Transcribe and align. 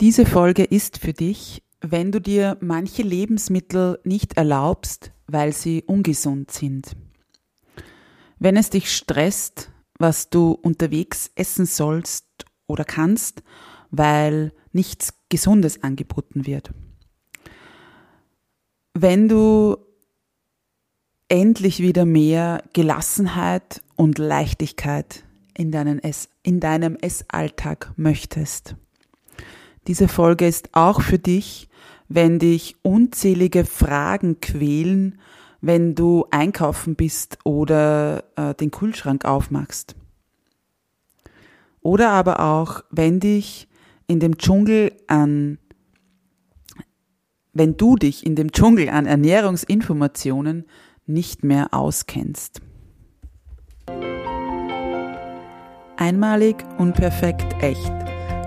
Diese 0.00 0.24
Folge 0.24 0.64
ist 0.64 0.96
für 0.96 1.12
dich, 1.12 1.62
wenn 1.82 2.10
du 2.10 2.22
dir 2.22 2.56
manche 2.62 3.02
Lebensmittel 3.02 4.00
nicht 4.02 4.38
erlaubst, 4.38 5.12
weil 5.26 5.52
sie 5.52 5.82
ungesund 5.86 6.50
sind. 6.50 6.96
Wenn 8.38 8.56
es 8.56 8.70
dich 8.70 8.90
stresst, 8.90 9.70
was 9.98 10.30
du 10.30 10.52
unterwegs 10.52 11.30
essen 11.34 11.66
sollst 11.66 12.46
oder 12.66 12.84
kannst, 12.84 13.42
weil 13.90 14.54
nichts 14.72 15.12
Gesundes 15.28 15.82
angeboten 15.82 16.46
wird. 16.46 16.70
Wenn 18.94 19.28
du 19.28 19.76
endlich 21.28 21.80
wieder 21.80 22.06
mehr 22.06 22.64
Gelassenheit 22.72 23.82
und 23.96 24.16
Leichtigkeit 24.16 25.26
in, 25.54 25.70
deinen 25.70 25.98
Ess, 25.98 26.30
in 26.42 26.58
deinem 26.58 26.96
Essalltag 26.96 27.92
möchtest. 27.96 28.76
Diese 29.86 30.08
Folge 30.08 30.46
ist 30.46 30.70
auch 30.72 31.00
für 31.00 31.18
dich, 31.18 31.68
wenn 32.08 32.38
dich 32.38 32.76
unzählige 32.82 33.64
Fragen 33.64 34.40
quälen, 34.40 35.18
wenn 35.60 35.94
du 35.94 36.26
einkaufen 36.30 36.96
bist 36.96 37.38
oder 37.44 38.24
äh, 38.36 38.54
den 38.54 38.70
Kühlschrank 38.70 39.24
aufmachst. 39.24 39.94
Oder 41.82 42.10
aber 42.10 42.40
auch, 42.40 42.82
wenn 42.90 43.20
dich 43.20 43.68
in 44.06 44.20
dem 44.20 44.36
Dschungel 44.38 44.92
an, 45.06 45.58
wenn 47.52 47.76
du 47.76 47.96
dich 47.96 48.26
in 48.26 48.34
dem 48.34 48.52
Dschungel 48.52 48.88
an 48.88 49.06
Ernährungsinformationen 49.06 50.66
nicht 51.06 51.44
mehr 51.44 51.72
auskennst. 51.72 52.60
Einmalig, 55.96 56.64
unperfekt, 56.78 57.62
echt 57.62 57.92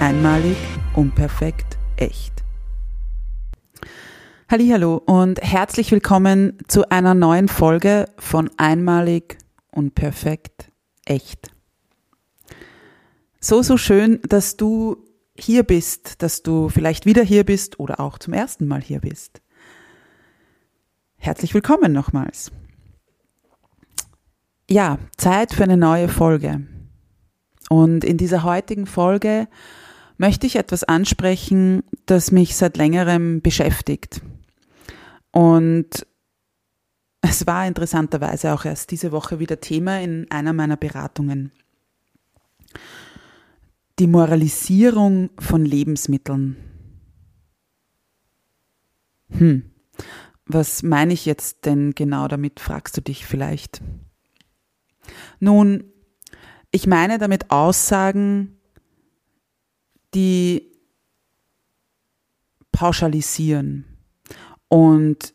Einmalig, 0.00 0.56
unperfekt, 0.94 1.76
echt. 1.96 2.32
Hallo 4.50 4.96
und 4.96 5.42
herzlich 5.42 5.92
willkommen 5.92 6.56
zu 6.68 6.88
einer 6.88 7.12
neuen 7.12 7.48
Folge 7.48 8.06
von 8.16 8.50
Einmalig, 8.56 9.36
unperfekt, 9.70 10.72
echt. 11.04 11.50
So, 13.40 13.60
so 13.60 13.76
schön, 13.76 14.20
dass 14.26 14.56
du 14.56 15.04
hier 15.36 15.64
bist, 15.64 16.22
dass 16.22 16.42
du 16.42 16.70
vielleicht 16.70 17.04
wieder 17.04 17.22
hier 17.22 17.44
bist 17.44 17.78
oder 17.78 18.00
auch 18.00 18.18
zum 18.18 18.32
ersten 18.32 18.66
Mal 18.66 18.80
hier 18.80 19.00
bist. 19.00 19.42
Herzlich 21.18 21.52
willkommen 21.52 21.92
nochmals. 21.92 22.50
Ja, 24.66 24.98
Zeit 25.18 25.52
für 25.52 25.64
eine 25.64 25.76
neue 25.76 26.08
Folge. 26.08 26.66
Und 27.68 28.02
in 28.02 28.16
dieser 28.16 28.44
heutigen 28.44 28.86
Folge 28.86 29.46
möchte 30.20 30.46
ich 30.46 30.56
etwas 30.56 30.84
ansprechen, 30.84 31.82
das 32.04 32.30
mich 32.30 32.54
seit 32.54 32.76
längerem 32.76 33.40
beschäftigt. 33.40 34.20
Und 35.32 36.06
es 37.22 37.46
war 37.46 37.66
interessanterweise 37.66 38.52
auch 38.52 38.66
erst 38.66 38.90
diese 38.90 39.12
Woche 39.12 39.38
wieder 39.38 39.60
Thema 39.60 39.98
in 40.02 40.30
einer 40.30 40.52
meiner 40.52 40.76
Beratungen. 40.76 41.52
Die 43.98 44.06
Moralisierung 44.06 45.30
von 45.38 45.64
Lebensmitteln. 45.64 46.56
Hm, 49.30 49.70
was 50.44 50.82
meine 50.82 51.14
ich 51.14 51.24
jetzt 51.24 51.64
denn 51.64 51.94
genau 51.94 52.28
damit, 52.28 52.60
fragst 52.60 52.94
du 52.94 53.00
dich 53.00 53.24
vielleicht. 53.24 53.80
Nun, 55.38 55.84
ich 56.72 56.86
meine 56.86 57.16
damit 57.16 57.50
Aussagen, 57.50 58.59
die 60.14 60.70
pauschalisieren 62.72 63.84
und 64.68 65.34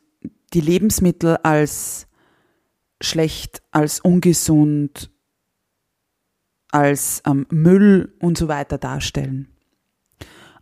die 0.53 0.61
Lebensmittel 0.61 1.37
als 1.37 2.07
schlecht, 3.01 3.61
als 3.71 3.99
ungesund, 3.99 5.11
als 6.71 7.21
ähm, 7.25 7.45
Müll 7.49 8.13
und 8.19 8.37
so 8.37 8.47
weiter 8.47 8.77
darstellen. 8.77 9.47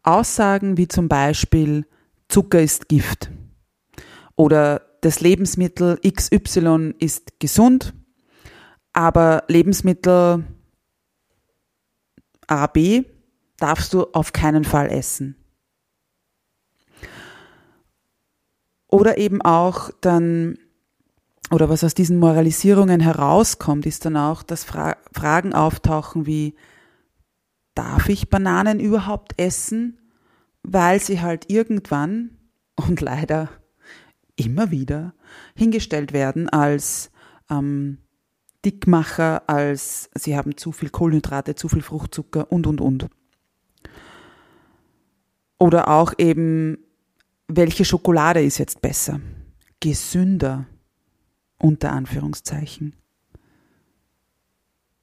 Aussagen 0.03 0.78
wie 0.78 0.88
zum 0.88 1.07
Beispiel 1.07 1.85
Zucker 2.28 2.62
ist 2.62 2.90
Gift 2.90 3.31
oder 4.35 4.81
das 5.01 5.22
Lebensmittel 5.22 6.00
XY 6.00 6.95
ist 7.00 7.40
gesund, 7.40 7.94
aber 8.94 9.44
Lebensmittel 9.47 10.44
AB 12.47 13.06
darfst 13.63 13.94
du 13.94 14.07
auf 14.12 14.34
keinen 14.34 14.66
Fall 14.66 14.91
essen. 14.91 15.38
Oder 18.90 19.18
eben 19.18 19.41
auch 19.41 19.90
dann, 20.01 20.59
oder 21.50 21.69
was 21.69 21.85
aus 21.85 21.94
diesen 21.94 22.19
Moralisierungen 22.19 23.00
herauskommt, 23.00 23.85
ist 23.85 24.03
dann 24.03 24.18
auch, 24.18 24.44
dass 24.44 24.66
Fra 24.66 24.97
Fragen 25.13 25.53
auftauchen 25.53 26.25
wie, 26.25 26.56
darf 27.74 28.09
ich 28.09 28.29
Bananen 28.29 28.81
überhaupt 28.81 29.40
essen? 29.40 29.97
Weil 30.62 31.00
sie 31.00 31.22
halt 31.22 31.50
irgendwann 31.50 32.38
und 32.75 33.00
leider 33.00 33.47
immer 34.35 34.72
wieder 34.72 35.13
hingestellt 35.56 36.12
werden 36.12 36.50
als 36.50 37.12
ähm, 37.50 38.00
Dickmacher, 38.66 39.47
als 39.47 40.09
sie 40.16 40.35
haben 40.35 40.57
zu 40.57 40.74
viel 40.74 40.90
Kohlenhydrate, 40.90 41.56
zu 41.56 41.69
viel 41.69 41.81
Fruchtzucker 41.81 42.51
und, 42.51 42.68
und, 42.68 42.81
und. 42.81 43.07
Oder 45.63 45.88
auch 45.88 46.12
eben, 46.18 46.78
welche 47.47 47.85
Schokolade 47.85 48.44
ist 48.44 48.57
jetzt 48.57 48.81
besser? 48.81 49.22
Gesünder, 49.79 50.66
unter 51.57 51.94
Anführungszeichen. 51.94 52.97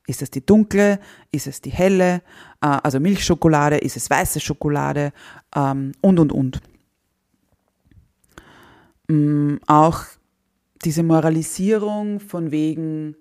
Ist 0.06 0.20
es 0.20 0.30
die 0.30 0.44
dunkle? 0.44 1.00
Ist 1.32 1.46
es 1.46 1.62
die 1.62 1.70
helle? 1.70 2.16
Äh, 2.60 2.78
also 2.82 3.00
Milchschokolade? 3.00 3.78
Ist 3.78 3.96
es 3.96 4.10
weiße 4.10 4.38
Schokolade? 4.38 5.14
Ähm, 5.56 5.92
und, 6.02 6.20
und, 6.20 6.30
und. 6.30 6.60
Mm, 9.08 9.56
auch 9.66 10.04
diese 10.84 11.02
Moralisierung 11.02 12.20
von 12.20 12.50
wegen, 12.50 13.16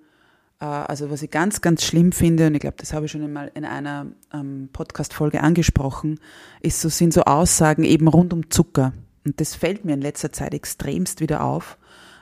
also 0.66 1.10
was 1.10 1.22
ich 1.22 1.32
ganz, 1.32 1.62
ganz 1.62 1.84
schlimm 1.84 2.12
finde, 2.12 2.48
und 2.48 2.56
ich 2.56 2.60
glaube, 2.60 2.78
das 2.78 2.94
habe 2.94 3.06
ich 3.06 3.12
schon 3.12 3.24
einmal 3.24 3.50
in 3.54 3.64
einer 3.64 4.08
ähm, 4.34 4.70
Podcast-Folge 4.74 5.42
angesprochen, 5.42 6.20
ist 6.62 6.82
so, 6.82 6.90
sind 6.90 7.14
so 7.14 7.24
Aussagen 7.24 7.84
eben 7.84 8.08
rund 8.08 8.34
um 8.34 8.50
Zucker. 8.50 8.94
Und 9.26 9.40
das 9.40 9.56
fällt 9.56 9.86
mir 9.86 9.94
in 9.94 10.02
letzter 10.02 10.34
Zeit 10.34 10.54
extremst 10.54 11.22
wieder 11.22 11.44
auf, 11.44 11.78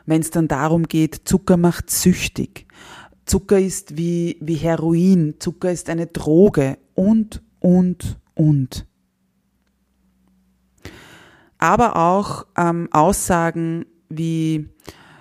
wenn 0.05 0.21
es 0.21 0.29
dann 0.29 0.47
darum 0.47 0.83
geht, 0.83 1.21
Zucker 1.25 1.57
macht 1.57 1.89
süchtig. 1.89 2.67
Zucker 3.25 3.59
ist 3.59 3.97
wie, 3.97 4.37
wie 4.39 4.55
Heroin, 4.55 5.35
Zucker 5.39 5.71
ist 5.71 5.89
eine 5.89 6.07
Droge 6.07 6.77
und, 6.93 7.41
und, 7.59 8.19
und. 8.35 8.85
Aber 11.57 11.95
auch 11.95 12.45
ähm, 12.55 12.87
Aussagen 12.91 13.85
wie, 14.09 14.69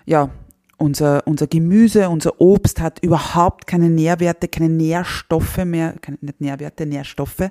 ja, 0.04 0.30
unser, 0.78 1.26
unser 1.26 1.46
Gemüse, 1.46 2.08
unser 2.08 2.40
Obst 2.40 2.80
hat 2.80 3.02
überhaupt 3.02 3.66
keine 3.66 3.90
Nährwerte, 3.90 4.48
keine 4.48 4.68
Nährstoffe 4.68 5.64
mehr, 5.64 5.94
keine, 6.00 6.18
nicht 6.20 6.40
Nährwerte, 6.40 6.86
Nährstoffe 6.86 7.50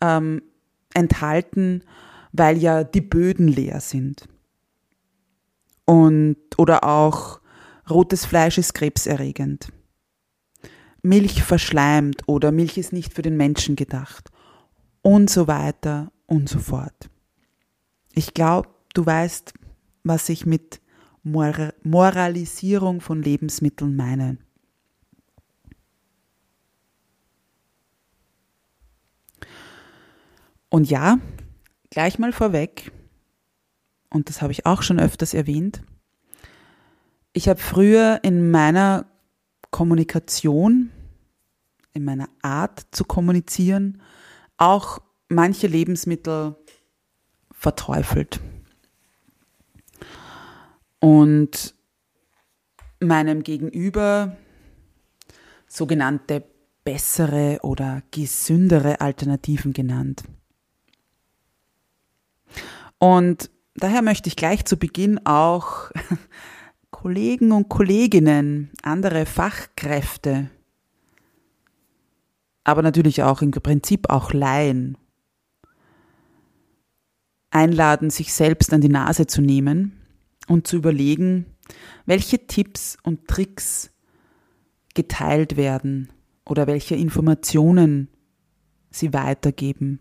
ähm, 0.00 0.42
enthalten, 0.94 1.82
weil 2.32 2.58
ja 2.58 2.84
die 2.84 3.00
Böden 3.00 3.48
leer 3.48 3.80
sind. 3.80 4.28
Und, 5.84 6.36
Oder 6.56 6.84
auch 6.84 7.40
rotes 7.88 8.24
Fleisch 8.24 8.58
ist 8.58 8.74
krebserregend. 8.74 9.72
Milch 11.02 11.44
verschleimt 11.44 12.22
oder 12.26 12.50
Milch 12.50 12.76
ist 12.78 12.92
nicht 12.92 13.14
für 13.14 13.22
den 13.22 13.36
Menschen 13.36 13.76
gedacht. 13.76 14.30
Und 15.02 15.30
so 15.30 15.46
weiter 15.46 16.10
und 16.26 16.48
so 16.48 16.58
fort. 16.58 17.08
Ich 18.12 18.34
glaube, 18.34 18.68
du 18.92 19.06
weißt, 19.06 19.54
was 20.02 20.28
ich 20.28 20.46
mit 20.46 20.80
Moralisierung 21.26 23.00
von 23.00 23.20
Lebensmitteln 23.20 23.96
meine. 23.96 24.38
Und 30.68 30.88
ja, 30.88 31.18
gleich 31.90 32.18
mal 32.18 32.32
vorweg, 32.32 32.92
und 34.10 34.28
das 34.28 34.40
habe 34.40 34.52
ich 34.52 34.66
auch 34.66 34.82
schon 34.82 35.00
öfters 35.00 35.34
erwähnt, 35.34 35.82
ich 37.32 37.48
habe 37.48 37.60
früher 37.60 38.20
in 38.22 38.50
meiner 38.50 39.06
Kommunikation, 39.70 40.90
in 41.92 42.04
meiner 42.04 42.28
Art 42.40 42.86
zu 42.92 43.04
kommunizieren, 43.04 44.00
auch 44.58 45.00
manche 45.28 45.66
Lebensmittel 45.66 46.56
verteufelt. 47.50 48.40
Und 51.00 51.74
meinem 53.00 53.42
Gegenüber 53.42 54.36
sogenannte 55.66 56.44
bessere 56.84 57.58
oder 57.62 58.02
gesündere 58.10 59.00
Alternativen 59.00 59.72
genannt. 59.72 60.22
Und 62.98 63.50
daher 63.74 64.02
möchte 64.02 64.28
ich 64.28 64.36
gleich 64.36 64.64
zu 64.64 64.76
Beginn 64.76 65.24
auch 65.26 65.90
Kollegen 66.90 67.52
und 67.52 67.68
Kolleginnen, 67.68 68.70
andere 68.82 69.26
Fachkräfte, 69.26 70.48
aber 72.64 72.82
natürlich 72.82 73.22
auch 73.22 73.42
im 73.42 73.50
Prinzip 73.50 74.08
auch 74.08 74.32
Laien 74.32 74.96
einladen, 77.50 78.10
sich 78.10 78.32
selbst 78.32 78.72
an 78.72 78.80
die 78.80 78.88
Nase 78.88 79.26
zu 79.26 79.40
nehmen 79.40 80.05
und 80.46 80.66
zu 80.66 80.76
überlegen, 80.76 81.46
welche 82.04 82.46
Tipps 82.46 82.96
und 83.02 83.26
Tricks 83.28 83.90
geteilt 84.94 85.56
werden 85.56 86.10
oder 86.44 86.66
welche 86.66 86.94
Informationen 86.94 88.08
sie 88.90 89.12
weitergeben 89.12 90.00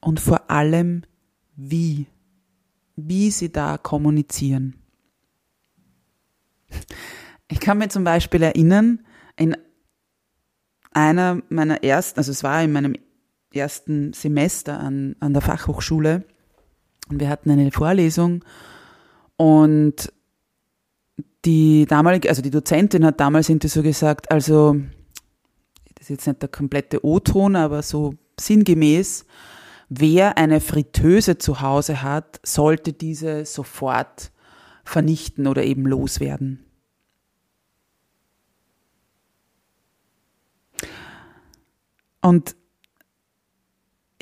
und 0.00 0.20
vor 0.20 0.50
allem 0.50 1.02
wie, 1.56 2.06
wie 2.94 3.30
sie 3.30 3.50
da 3.50 3.78
kommunizieren. 3.78 4.76
Ich 7.48 7.60
kann 7.60 7.78
mir 7.78 7.88
zum 7.88 8.04
Beispiel 8.04 8.42
erinnern, 8.42 9.00
in 9.36 9.56
einer 10.92 11.42
meiner 11.48 11.82
ersten, 11.82 12.18
also 12.18 12.30
es 12.30 12.42
war 12.42 12.62
in 12.62 12.72
meinem 12.72 12.94
ersten 13.52 14.12
Semester 14.12 14.78
an, 14.78 15.16
an 15.20 15.32
der 15.32 15.42
Fachhochschule 15.42 16.26
und 17.10 17.20
wir 17.20 17.28
hatten 17.28 17.50
eine 17.50 17.70
Vorlesung 17.70 18.44
und 19.36 20.12
die 21.44 21.86
damalige, 21.86 22.28
also 22.28 22.42
die 22.42 22.50
Dozentin 22.50 23.04
hat 23.04 23.20
damals 23.20 23.48
irgendwie 23.48 23.68
so 23.68 23.82
gesagt, 23.82 24.30
also 24.30 24.76
das 25.94 26.04
ist 26.04 26.10
jetzt 26.10 26.26
nicht 26.26 26.42
der 26.42 26.48
komplette 26.48 27.04
O-Ton, 27.04 27.56
aber 27.56 27.82
so 27.82 28.14
sinngemäß, 28.40 29.26
wer 29.88 30.38
eine 30.38 30.60
Fritteuse 30.60 31.38
zu 31.38 31.60
Hause 31.60 32.02
hat, 32.02 32.40
sollte 32.42 32.92
diese 32.92 33.44
sofort 33.44 34.32
vernichten 34.84 35.46
oder 35.46 35.64
eben 35.64 35.86
loswerden. 35.86 36.64
Und 42.20 42.56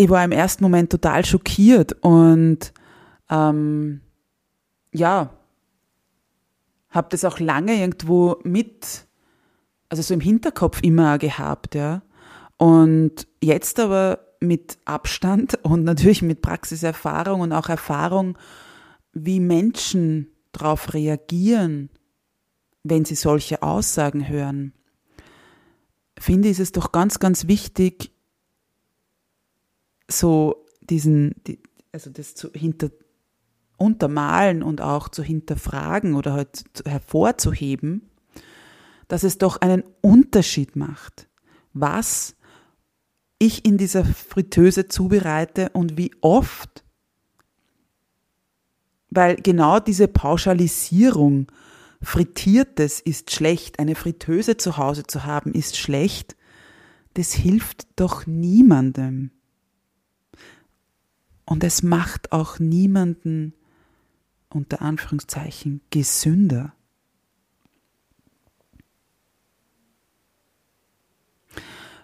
ich 0.03 0.11
war 0.11 0.25
im 0.25 0.33
ersten 0.33 0.65
Moment 0.65 0.91
total 0.91 1.25
schockiert 1.25 1.93
und 2.01 2.73
ähm, 3.31 4.01
ja, 4.93 5.31
habe 6.91 7.09
das 7.11 7.25
auch 7.25 7.39
lange 7.39 7.81
irgendwo 7.81 8.37
mit, 8.43 9.07
also 9.89 10.03
so 10.03 10.13
im 10.13 10.21
Hinterkopf 10.21 10.83
immer 10.83 11.19
gehabt, 11.19 11.75
ja. 11.75 12.03
Und 12.59 13.27
jetzt 13.43 13.81
aber 13.81 14.21
mit 14.41 14.79
Abstand 14.85 15.55
und 15.63 15.85
natürlich 15.85 16.23
mit 16.23 16.43
Praxiserfahrung 16.43 17.41
und 17.41 17.53
auch 17.53 17.69
Erfahrung, 17.69 18.37
wie 19.13 19.41
Menschen 19.41 20.33
darauf 20.53 20.95
reagieren, 20.95 21.91
wenn 22.83 23.05
sie 23.05 23.15
solche 23.15 23.63
Aussagen 23.63 24.29
hören, 24.29 24.75
finde 26.19 26.49
ich 26.49 26.59
es 26.59 26.73
doch 26.73 26.93
ganz, 26.93 27.19
ganz 27.21 27.47
wichtig, 27.47 28.13
so 30.19 30.67
diesen, 30.81 31.35
also 31.93 32.11
das 32.11 32.35
zu 32.35 32.51
hinter, 32.53 32.91
untermalen 33.77 34.63
und 34.63 34.81
auch 34.81 35.09
zu 35.09 35.23
hinterfragen 35.23 36.15
oder 36.15 36.35
halt 36.35 36.65
hervorzuheben, 36.85 38.11
dass 39.09 39.25
es 39.25 39.39
doch 39.39 39.59
einen 39.59 39.85
Unterschied 40.01 40.77
macht, 40.77 41.29
was 41.73 42.37
ich 43.39 43.65
in 43.65 43.77
dieser 43.77 44.05
Fritteuse 44.05 44.87
zubereite 44.87 45.71
und 45.73 45.99
wie 45.99 46.13
oft. 46.21 46.85
Weil 49.11 49.37
genau 49.37 49.81
diese 49.81 50.07
Pauschalisierung, 50.09 51.51
Frittiertes 52.01 53.01
ist 53.01 53.31
schlecht, 53.33 53.79
eine 53.79 53.95
Fritteuse 53.95 54.57
zu 54.57 54.77
Hause 54.77 55.05
zu 55.05 55.25
haben 55.25 55.53
ist 55.53 55.77
schlecht, 55.77 56.37
das 57.15 57.33
hilft 57.33 57.87
doch 57.97 58.27
niemandem. 58.27 59.31
Und 61.53 61.63
es 61.65 61.83
macht 61.83 62.33
auch 62.33 62.59
niemanden 62.61 63.53
unter 64.49 64.81
Anführungszeichen 64.81 65.83
gesünder. 65.91 66.73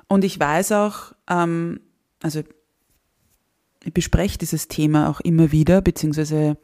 Und 0.06 0.26
ich 0.26 0.38
weiß 0.38 0.72
auch, 0.72 1.14
ähm, 1.30 1.80
also 2.22 2.42
ich 3.84 3.94
bespreche 3.94 4.36
dieses 4.36 4.68
Thema 4.68 5.08
auch 5.08 5.20
immer 5.20 5.50
wieder, 5.50 5.80
beziehungsweise 5.80 6.58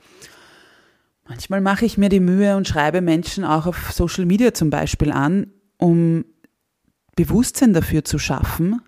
manchmal 1.27 1.63
mache 1.63 1.87
ich 1.87 1.97
mir 1.97 2.11
die 2.11 2.21
Mühe 2.21 2.55
und 2.55 2.69
schreibe 2.69 3.01
Menschen 3.01 3.47
auch 3.47 3.65
auf 3.65 3.93
Social 3.93 4.27
Media 4.27 4.53
zum 4.53 4.69
Beispiel 4.69 5.11
an, 5.11 5.51
um 5.79 6.27
Bewusstsein 7.17 7.73
dafür 7.73 8.05
zu 8.05 8.19
schaffen, 8.19 8.83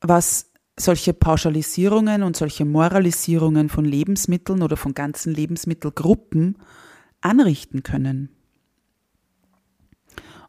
was 0.00 0.51
solche 0.76 1.12
Pauschalisierungen 1.12 2.22
und 2.22 2.36
solche 2.36 2.64
Moralisierungen 2.64 3.68
von 3.68 3.84
Lebensmitteln 3.84 4.62
oder 4.62 4.76
von 4.76 4.94
ganzen 4.94 5.34
Lebensmittelgruppen 5.34 6.56
anrichten 7.20 7.82
können 7.82 8.30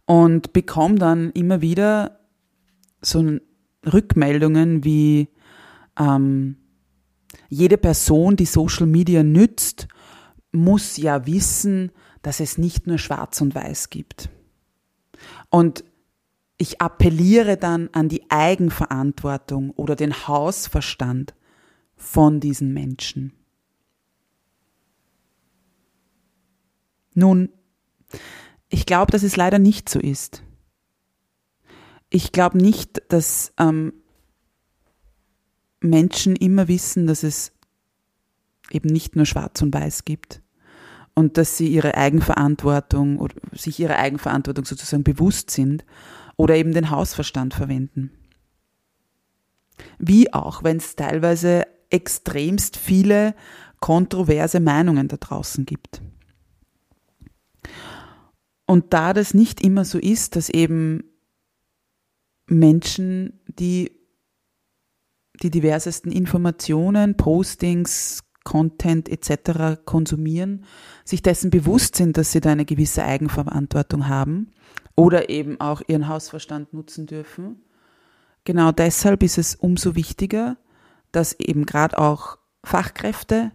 und 0.05 0.53
bekomme 0.53 0.95
dann 0.95 1.31
immer 1.31 1.61
wieder 1.61 2.19
so 3.01 3.39
Rückmeldungen 3.85 4.83
wie 4.83 5.27
ähm, 5.99 6.57
jede 7.49 7.77
Person, 7.77 8.35
die 8.35 8.45
Social 8.45 8.87
Media 8.87 9.23
nützt, 9.23 9.87
muss 10.51 10.97
ja 10.97 11.25
wissen, 11.25 11.91
dass 12.21 12.39
es 12.39 12.57
nicht 12.57 12.87
nur 12.87 12.97
Schwarz 12.97 13.41
und 13.41 13.55
Weiß 13.55 13.89
gibt. 13.89 14.29
Und 15.49 15.83
ich 16.57 16.81
appelliere 16.81 17.57
dann 17.57 17.89
an 17.93 18.09
die 18.09 18.29
Eigenverantwortung 18.29 19.71
oder 19.71 19.95
den 19.95 20.27
Hausverstand 20.27 21.33
von 21.95 22.39
diesen 22.39 22.73
Menschen. 22.73 23.33
Nun, 27.15 27.49
ich 28.69 28.85
glaube, 28.85 29.11
dass 29.11 29.23
es 29.23 29.35
leider 29.35 29.59
nicht 29.59 29.89
so 29.89 29.99
ist. 29.99 30.43
Ich 32.09 32.31
glaube 32.31 32.57
nicht, 32.57 33.01
dass 33.09 33.53
ähm, 33.59 33.93
Menschen 35.79 36.35
immer 36.35 36.67
wissen, 36.67 37.07
dass 37.07 37.23
es 37.23 37.51
eben 38.71 38.89
nicht 38.89 39.15
nur 39.15 39.25
Schwarz 39.25 39.61
und 39.61 39.73
Weiß 39.73 40.05
gibt 40.05 40.41
und 41.13 41.37
dass 41.37 41.57
sie 41.57 41.67
ihre 41.67 41.95
Eigenverantwortung 41.95 43.19
oder 43.19 43.35
sich 43.51 43.79
ihrer 43.79 43.97
Eigenverantwortung 43.97 44.65
sozusagen 44.65 45.03
bewusst 45.03 45.51
sind 45.51 45.85
oder 46.37 46.55
eben 46.55 46.73
den 46.73 46.89
Hausverstand 46.89 47.53
verwenden. 47.53 48.11
Wie 49.97 50.33
auch, 50.33 50.63
wenn 50.63 50.77
es 50.77 50.95
teilweise 50.95 51.65
extremst 51.89 52.77
viele 52.77 53.35
kontroverse 53.79 54.59
Meinungen 54.59 55.07
da 55.07 55.17
draußen 55.17 55.65
gibt. 55.65 56.01
Und 58.65 58.93
da 58.93 59.13
das 59.13 59.33
nicht 59.33 59.61
immer 59.61 59.85
so 59.85 59.99
ist, 59.99 60.35
dass 60.35 60.49
eben 60.49 61.03
Menschen, 62.47 63.41
die 63.47 63.91
die 65.41 65.51
diversesten 65.51 66.11
Informationen, 66.11 67.17
Postings, 67.17 68.23
Content 68.43 69.09
etc. 69.09 69.83
konsumieren, 69.85 70.65
sich 71.05 71.21
dessen 71.21 71.49
bewusst 71.49 71.95
sind, 71.95 72.17
dass 72.17 72.31
sie 72.31 72.41
da 72.41 72.51
eine 72.51 72.65
gewisse 72.65 73.03
Eigenverantwortung 73.03 74.07
haben 74.07 74.51
oder 74.95 75.29
eben 75.29 75.59
auch 75.59 75.81
ihren 75.87 76.07
Hausverstand 76.07 76.73
nutzen 76.73 77.05
dürfen. 77.05 77.61
Genau 78.43 78.71
deshalb 78.71 79.23
ist 79.23 79.37
es 79.37 79.55
umso 79.55 79.95
wichtiger, 79.95 80.57
dass 81.11 81.33
eben 81.39 81.65
gerade 81.65 81.97
auch 81.97 82.37
Fachkräfte 82.63 83.51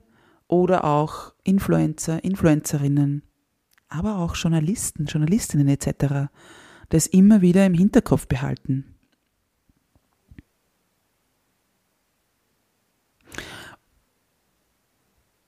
oder 0.46 0.84
auch 0.84 1.34
Influencer, 1.44 2.24
Influencerinnen, 2.24 3.22
aber 3.88 4.18
auch 4.18 4.34
Journalisten, 4.34 5.06
Journalistinnen 5.06 5.68
etc. 5.68 6.30
das 6.88 7.06
immer 7.06 7.40
wieder 7.40 7.66
im 7.66 7.74
Hinterkopf 7.74 8.26
behalten. 8.26 8.94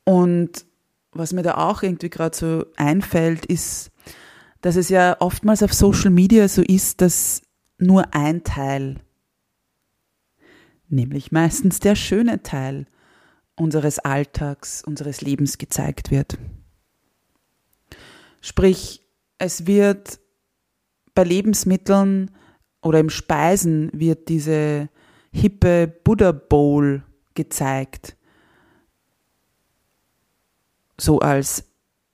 Und 0.04 0.66
was 1.12 1.32
mir 1.32 1.42
da 1.42 1.54
auch 1.54 1.82
irgendwie 1.82 2.10
gerade 2.10 2.36
so 2.36 2.66
einfällt, 2.76 3.46
ist, 3.46 3.90
dass 4.60 4.76
es 4.76 4.88
ja 4.88 5.16
oftmals 5.20 5.62
auf 5.62 5.72
Social 5.72 6.10
Media 6.10 6.48
so 6.48 6.62
ist, 6.62 7.00
dass 7.00 7.42
nur 7.78 8.14
ein 8.14 8.44
Teil, 8.44 8.96
nämlich 10.88 11.32
meistens 11.32 11.80
der 11.80 11.94
schöne 11.94 12.42
Teil 12.42 12.86
unseres 13.56 13.98
Alltags, 13.98 14.82
unseres 14.84 15.20
Lebens 15.20 15.58
gezeigt 15.58 16.10
wird. 16.10 16.38
Sprich, 18.40 19.02
es 19.38 19.66
wird 19.66 20.20
bei 21.14 21.24
Lebensmitteln 21.24 22.30
oder 22.82 23.00
im 23.00 23.10
Speisen 23.10 23.90
wird 23.92 24.28
diese 24.28 24.88
hippe 25.32 25.86
Buddha 25.88 26.32
Bowl 26.32 27.02
gezeigt 27.34 28.16
so 31.00 31.18
als 31.18 31.64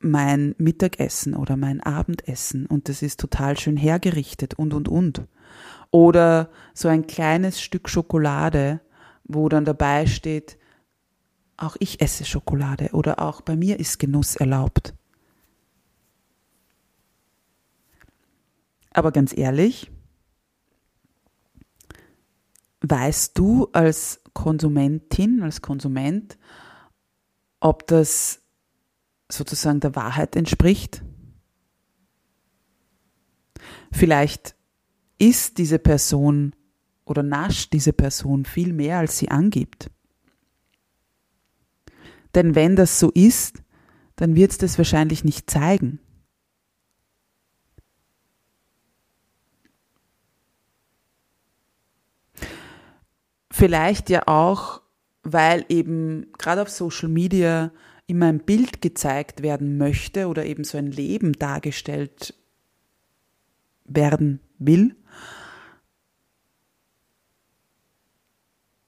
mein 0.00 0.54
Mittagessen 0.58 1.34
oder 1.34 1.56
mein 1.56 1.80
Abendessen 1.80 2.66
und 2.66 2.88
das 2.88 3.02
ist 3.02 3.20
total 3.20 3.58
schön 3.58 3.76
hergerichtet 3.76 4.54
und 4.54 4.74
und 4.74 4.88
und. 4.88 5.26
Oder 5.90 6.50
so 6.74 6.88
ein 6.88 7.06
kleines 7.06 7.60
Stück 7.60 7.88
Schokolade, 7.88 8.80
wo 9.24 9.48
dann 9.48 9.64
dabei 9.64 10.06
steht, 10.06 10.58
auch 11.56 11.76
ich 11.80 12.00
esse 12.00 12.24
Schokolade 12.24 12.90
oder 12.92 13.20
auch 13.20 13.40
bei 13.40 13.56
mir 13.56 13.80
ist 13.80 13.98
Genuss 13.98 14.36
erlaubt. 14.36 14.94
Aber 18.92 19.12
ganz 19.12 19.36
ehrlich, 19.36 19.90
weißt 22.80 23.36
du 23.38 23.68
als 23.72 24.22
Konsumentin, 24.32 25.42
als 25.42 25.62
Konsument, 25.62 26.38
ob 27.60 27.86
das 27.86 28.42
sozusagen 29.30 29.80
der 29.80 29.94
Wahrheit 29.94 30.36
entspricht. 30.36 31.02
Vielleicht 33.92 34.54
isst 35.18 35.58
diese 35.58 35.78
Person 35.78 36.54
oder 37.04 37.22
nascht 37.22 37.72
diese 37.72 37.92
Person 37.92 38.44
viel 38.44 38.72
mehr, 38.72 38.98
als 38.98 39.18
sie 39.18 39.30
angibt. 39.30 39.90
Denn 42.34 42.54
wenn 42.54 42.76
das 42.76 42.98
so 42.98 43.10
ist, 43.12 43.62
dann 44.16 44.34
wird 44.34 44.52
es 44.52 44.58
das 44.58 44.78
wahrscheinlich 44.78 45.24
nicht 45.24 45.50
zeigen. 45.50 46.00
Vielleicht 53.50 54.10
ja 54.10 54.24
auch, 54.26 54.82
weil 55.22 55.64
eben 55.70 56.30
gerade 56.36 56.60
auf 56.60 56.68
Social 56.68 57.08
Media 57.08 57.72
immer 58.06 58.26
ein 58.26 58.40
Bild 58.40 58.82
gezeigt 58.82 59.42
werden 59.42 59.78
möchte 59.78 60.28
oder 60.28 60.44
eben 60.46 60.64
so 60.64 60.78
ein 60.78 60.90
Leben 60.90 61.32
dargestellt 61.32 62.34
werden 63.84 64.40
will, 64.58 64.94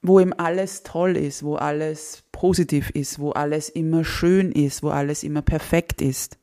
wo 0.02 0.20
ihm 0.20 0.32
alles 0.36 0.82
toll 0.82 1.16
ist, 1.16 1.42
wo 1.42 1.56
alles 1.56 2.24
positiv 2.32 2.90
ist, 2.90 3.18
wo 3.18 3.30
alles 3.30 3.68
immer 3.68 4.04
schön 4.04 4.52
ist, 4.52 4.82
wo 4.82 4.90
alles 4.90 5.24
immer 5.24 5.42
perfekt 5.42 6.00
ist, 6.00 6.38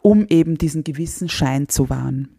um 0.00 0.26
eben 0.28 0.56
diesen 0.56 0.84
gewissen 0.84 1.28
Schein 1.28 1.68
zu 1.68 1.90
wahren. 1.90 2.37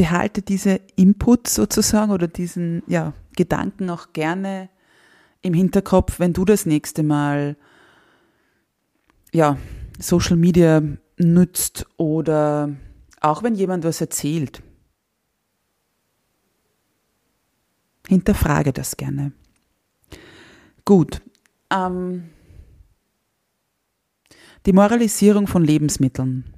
Behalte 0.00 0.40
diese 0.40 0.80
Inputs 0.96 1.54
sozusagen 1.54 2.10
oder 2.10 2.26
diesen 2.26 2.82
ja, 2.86 3.12
Gedanken 3.36 3.90
auch 3.90 4.14
gerne 4.14 4.70
im 5.42 5.52
Hinterkopf, 5.52 6.18
wenn 6.18 6.32
du 6.32 6.46
das 6.46 6.64
nächste 6.64 7.02
Mal 7.02 7.54
ja, 9.30 9.58
Social 9.98 10.38
Media 10.38 10.82
nutzt 11.18 11.86
oder 11.98 12.74
auch 13.20 13.42
wenn 13.42 13.54
jemand 13.54 13.84
was 13.84 14.00
erzählt. 14.00 14.62
Hinterfrage 18.08 18.72
das 18.72 18.96
gerne. 18.96 19.32
Gut. 20.86 21.20
Ähm, 21.70 22.30
die 24.64 24.72
Moralisierung 24.72 25.46
von 25.46 25.62
Lebensmitteln. 25.62 26.54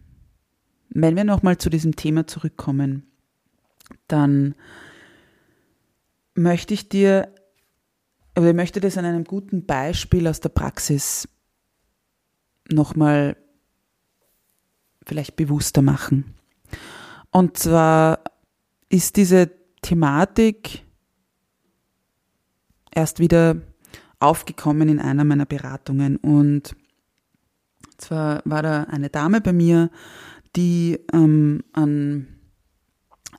Wenn 0.90 1.16
wir 1.16 1.24
nochmal 1.24 1.58
zu 1.58 1.70
diesem 1.70 1.96
Thema 1.96 2.28
zurückkommen 2.28 3.08
dann 4.08 4.54
möchte 6.34 6.74
ich 6.74 6.88
dir, 6.88 7.34
oder 8.36 8.48
ich 8.48 8.56
möchte 8.56 8.80
das 8.80 8.98
an 8.98 9.04
einem 9.04 9.24
guten 9.24 9.66
Beispiel 9.66 10.26
aus 10.26 10.40
der 10.40 10.48
Praxis 10.48 11.28
nochmal 12.70 13.36
vielleicht 15.04 15.36
bewusster 15.36 15.82
machen. 15.82 16.34
Und 17.30 17.58
zwar 17.58 18.22
ist 18.88 19.16
diese 19.16 19.50
Thematik 19.82 20.84
erst 22.90 23.18
wieder 23.18 23.56
aufgekommen 24.20 24.88
in 24.88 25.00
einer 25.00 25.24
meiner 25.24 25.46
Beratungen. 25.46 26.16
Und 26.16 26.76
zwar 27.96 28.42
war 28.44 28.62
da 28.62 28.84
eine 28.84 29.10
Dame 29.10 29.40
bei 29.40 29.52
mir, 29.52 29.90
die 30.54 31.00
ähm, 31.12 31.64
an 31.72 32.28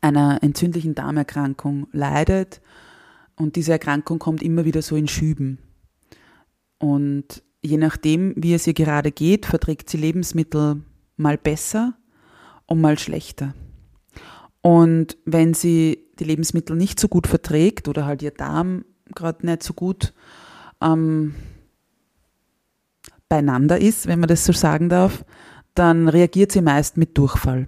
einer 0.04 0.44
entzündlichen 0.44 0.96
Darmerkrankung 0.96 1.88
leidet 1.92 2.62
und 3.36 3.56
diese 3.56 3.72
Erkrankung 3.72 4.20
kommt 4.20 4.44
immer 4.44 4.66
wieder 4.66 4.82
so 4.82 4.96
in 4.96 5.08
Schüben. 5.08 5.58
Und 6.78 7.44
je 7.62 7.78
nachdem, 7.78 8.34
wie 8.36 8.54
es 8.54 8.68
ihr 8.68 8.74
gerade 8.74 9.12
geht, 9.12 9.46
verträgt 9.46 9.90
sie 9.90 9.98
Lebensmittel 9.98 10.82
mal 11.16 11.38
besser 11.38 11.94
und 12.66 12.82
mal 12.82 13.00
schlechter. 13.00 13.54
Und 14.62 15.18
wenn 15.26 15.54
sie 15.54 16.06
die 16.20 16.26
Lebensmittel 16.26 16.76
nicht 16.76 17.00
so 17.00 17.08
gut 17.08 17.28
verträgt 17.28 17.88
oder 17.88 18.06
halt 18.06 18.22
ihr 18.22 18.32
Darm 18.32 18.86
gerade 19.16 19.46
nicht 19.46 19.64
so 19.64 19.74
gut 19.74 20.14
ähm, 20.82 21.36
beieinander 23.30 23.80
ist, 23.80 24.08
wenn 24.08 24.20
man 24.20 24.30
das 24.30 24.46
so 24.46 24.54
sagen 24.54 24.90
darf, 24.90 25.26
dann 25.76 26.08
reagiert 26.08 26.52
sie 26.52 26.62
meist 26.62 26.98
mit 26.98 27.18
Durchfall. 27.18 27.68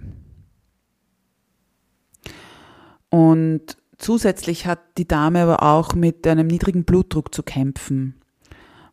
Und 3.16 3.78
zusätzlich 3.96 4.66
hat 4.66 4.98
die 4.98 5.08
Dame 5.08 5.40
aber 5.40 5.62
auch 5.62 5.94
mit 5.94 6.26
einem 6.26 6.46
niedrigen 6.46 6.84
Blutdruck 6.84 7.34
zu 7.34 7.42
kämpfen, 7.42 8.14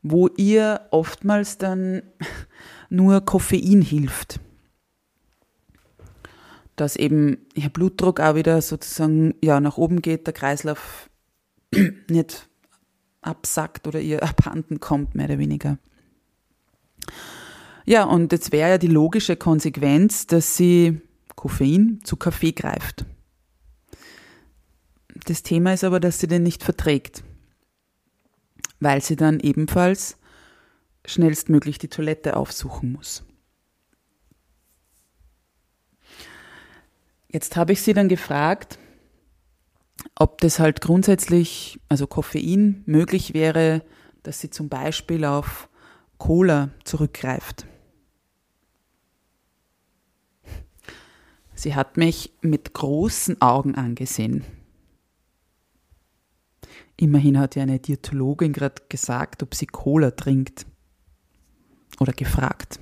wo 0.01 0.29
ihr 0.37 0.79
oftmals 0.91 1.57
dann 1.57 2.03
nur 2.89 3.19
Koffein 3.19 3.81
hilft. 3.81 4.39
Dass 6.77 6.95
eben 6.95 7.39
ihr 7.53 7.67
Blutdruck 7.67 8.21
auch 8.21 8.35
wieder 8.35 8.61
sozusagen 8.61 9.35
ja, 9.43 9.59
nach 9.59 9.75
oben 9.75 10.01
geht, 10.01 10.25
der 10.25 10.33
Kreislauf 10.33 11.09
nicht 12.09 12.47
absackt 13.21 13.87
oder 13.87 13.99
ihr 13.99 14.23
abhanden 14.29 14.79
kommt, 14.79 15.15
mehr 15.15 15.25
oder 15.25 15.37
weniger. 15.37 15.79
Ja, 17.83 18.05
und 18.05 18.31
jetzt 18.31 18.53
wäre 18.53 18.69
ja 18.69 18.77
die 18.77 18.87
logische 18.87 19.35
Konsequenz, 19.35 20.27
dass 20.27 20.55
sie 20.55 21.01
Koffein 21.35 21.99
zu 22.05 22.15
Kaffee 22.15 22.53
greift. 22.53 23.05
Das 25.15 25.43
Thema 25.43 25.73
ist 25.73 25.83
aber, 25.83 25.99
dass 25.99 26.19
sie 26.19 26.27
den 26.27 26.43
nicht 26.43 26.63
verträgt, 26.63 27.23
weil 28.79 29.01
sie 29.01 29.15
dann 29.15 29.39
ebenfalls 29.39 30.17
schnellstmöglich 31.05 31.77
die 31.77 31.87
Toilette 31.87 32.35
aufsuchen 32.35 32.91
muss. 32.93 33.23
Jetzt 37.27 37.55
habe 37.55 37.73
ich 37.73 37.81
sie 37.81 37.93
dann 37.93 38.09
gefragt, 38.09 38.77
ob 40.15 40.41
das 40.41 40.59
halt 40.59 40.81
grundsätzlich, 40.81 41.79
also 41.89 42.07
Koffein, 42.07 42.83
möglich 42.85 43.33
wäre, 43.33 43.83
dass 44.23 44.39
sie 44.39 44.49
zum 44.49 44.69
Beispiel 44.69 45.25
auf 45.25 45.69
Cola 46.17 46.69
zurückgreift. 46.83 47.65
Sie 51.55 51.75
hat 51.75 51.97
mich 51.97 52.33
mit 52.41 52.73
großen 52.73 53.41
Augen 53.41 53.75
angesehen 53.75 54.45
Immerhin 56.97 57.39
hat 57.39 57.55
ja 57.55 57.63
eine 57.63 57.79
Diätologin 57.79 58.53
gerade 58.53 58.81
gesagt, 58.89 59.43
ob 59.43 59.55
sie 59.55 59.65
Cola 59.65 60.11
trinkt. 60.11 60.65
Oder 61.99 62.13
gefragt. 62.13 62.79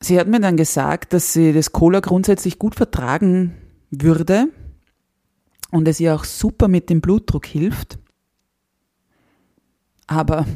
Sie 0.00 0.20
hat 0.20 0.28
mir 0.28 0.40
dann 0.40 0.56
gesagt, 0.56 1.12
dass 1.14 1.32
sie 1.32 1.52
das 1.52 1.72
Cola 1.72 2.00
grundsätzlich 2.00 2.58
gut 2.58 2.74
vertragen 2.74 3.56
würde 3.90 4.48
und 5.70 5.88
es 5.88 5.98
ihr 5.98 6.14
auch 6.14 6.24
super 6.24 6.68
mit 6.68 6.90
dem 6.90 7.00
Blutdruck 7.00 7.46
hilft. 7.46 7.98
Aber, 10.06 10.46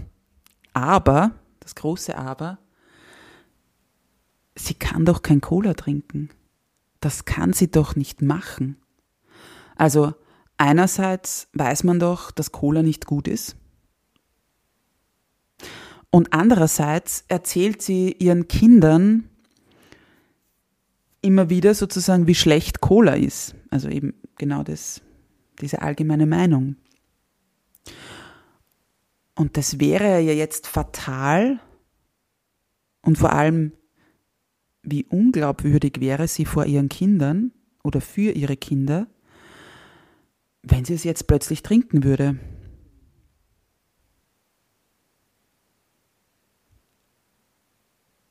aber, 0.75 1.33
das 1.61 1.75
große 1.75 2.17
Aber, 2.17 2.59
sie 4.55 4.75
kann 4.75 5.05
doch 5.07 5.23
kein 5.23 5.41
Cola 5.41 5.75
trinken. 5.75 6.29
Das 7.01 7.25
kann 7.25 7.53
sie 7.53 7.71
doch 7.71 7.97
nicht 7.97 8.21
machen. 8.21 8.77
Also 9.79 10.13
einerseits 10.59 11.49
weiß 11.55 11.85
man 11.85 11.99
doch, 11.99 12.31
dass 12.31 12.53
Cola 12.53 12.83
nicht 12.83 13.07
gut 13.07 13.27
ist. 13.27 13.57
Und 16.11 16.33
andererseits 16.33 17.25
erzählt 17.29 17.81
sie 17.81 18.13
ihren 18.19 18.49
Kindern 18.49 19.29
immer 21.21 21.51
wieder 21.51 21.75
sozusagen, 21.75 22.27
wie 22.27 22.35
schlecht 22.35 22.81
Cola 22.81 23.15
ist. 23.15 23.55
Also 23.71 23.89
eben 23.89 24.15
genau 24.37 24.63
das, 24.63 25.01
diese 25.61 25.83
allgemeine 25.83 26.27
Meinung. 26.27 26.77
Und 29.35 29.57
das 29.57 29.79
wäre 29.79 30.21
ja 30.21 30.33
jetzt 30.33 30.67
fatal 30.67 31.61
und 33.03 33.19
vor 33.19 33.33
allem, 33.33 33.73
wie 34.83 35.05
unglaubwürdig 35.05 36.01
wäre 36.01 36.27
sie 36.27 36.45
vor 36.45 36.67
ihren 36.67 36.89
Kindern 36.89 37.53
oder 37.85 38.01
für 38.01 38.33
ihre 38.33 38.57
Kinder, 38.57 39.07
wenn 40.63 40.85
sie 40.85 40.95
es 40.95 41.05
jetzt 41.05 41.27
plötzlich 41.27 41.63
trinken 41.63 42.05
würde. 42.05 42.39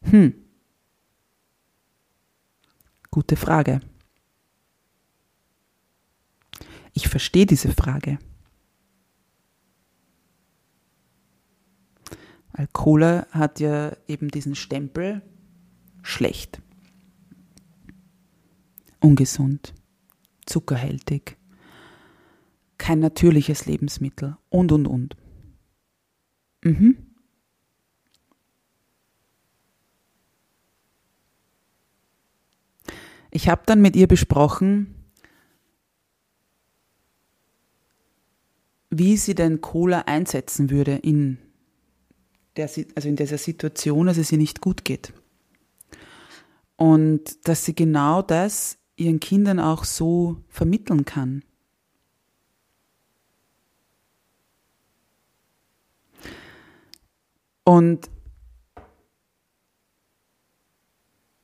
Hm. 0.04 0.34
Gute 3.12 3.36
Frage. 3.36 3.80
Ich 6.94 7.08
verstehe 7.08 7.46
diese 7.46 7.72
Frage. 7.74 8.20
Cola 12.74 13.28
hat 13.32 13.60
ja 13.60 13.96
eben 14.08 14.30
diesen 14.30 14.56
Stempel 14.56 15.22
schlecht, 16.02 16.62
ungesund, 19.00 19.76
zuckerhältig, 20.46 21.38
kein 22.78 23.00
natürliches 23.00 23.66
Lebensmittel 23.66 24.38
und, 24.50 24.72
und, 24.72 24.88
und. 24.88 25.16
Mhm. 26.64 26.98
Ich 33.32 33.50
habe 33.50 33.64
dann 33.66 33.82
mit 33.82 33.96
ihr 33.96 34.08
besprochen, 34.08 34.96
wie 38.90 39.18
sie 39.18 39.36
denn 39.36 39.62
Cola 39.62 40.02
einsetzen 40.02 40.70
würde 40.70 40.96
in 40.96 41.38
der, 42.56 42.70
also 42.96 43.08
in 43.08 43.16
dieser 43.16 43.38
Situation, 43.38 44.08
dass 44.08 44.18
es 44.18 44.32
ihr 44.32 44.38
nicht 44.38 44.62
gut 44.62 44.86
geht. 44.86 45.14
Und 46.76 47.48
dass 47.48 47.66
sie 47.66 47.76
genau 47.76 48.22
das 48.22 48.78
ihren 48.96 49.20
Kindern 49.20 49.60
auch 49.60 49.84
so 49.84 50.44
vermitteln 50.48 51.06
kann. 51.06 51.44
Und 57.68 58.10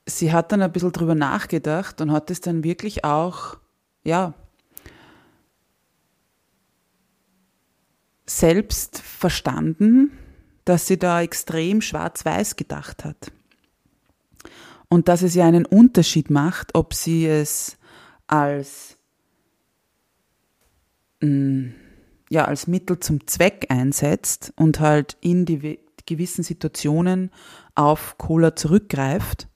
sie 0.06 0.32
hat 0.32 0.54
dann 0.54 0.62
ein 0.62 0.72
bisschen 0.72 0.94
drüber 0.94 1.16
nachgedacht 1.16 2.00
und 2.00 2.14
hat 2.14 2.32
es 2.32 2.40
dann 2.40 2.64
wirklich 2.64 3.04
auch, 3.04 3.58
ja, 4.06 4.34
selbst 8.26 9.00
verstanden, 9.00 10.18
dass 10.64 10.88
sie 10.88 10.98
da 10.98 11.22
extrem 11.22 11.82
schwarz-weiß 11.82 12.56
gedacht 12.56 13.04
hat. 13.04 13.34
Und 14.88 15.10
dass 15.10 15.24
es 15.24 15.36
ja 15.36 15.46
einen 15.46 15.66
Unterschied 15.66 16.30
macht, 16.30 16.74
ob 16.74 16.94
sie 16.94 17.28
es 17.28 17.76
als, 18.28 18.96
mm, 21.20 21.72
ja, 22.30 22.46
als 22.46 22.68
Mittel 22.68 22.98
zum 23.02 23.28
Zweck 23.28 23.66
einsetzt 23.68 24.54
und 24.56 24.80
halt 24.80 25.18
in 25.20 25.44
die 25.44 25.83
gewissen 26.06 26.44
Situationen 26.44 27.32
auf 27.76 28.18
Cola 28.18 28.56
zurückgreift 28.56 29.48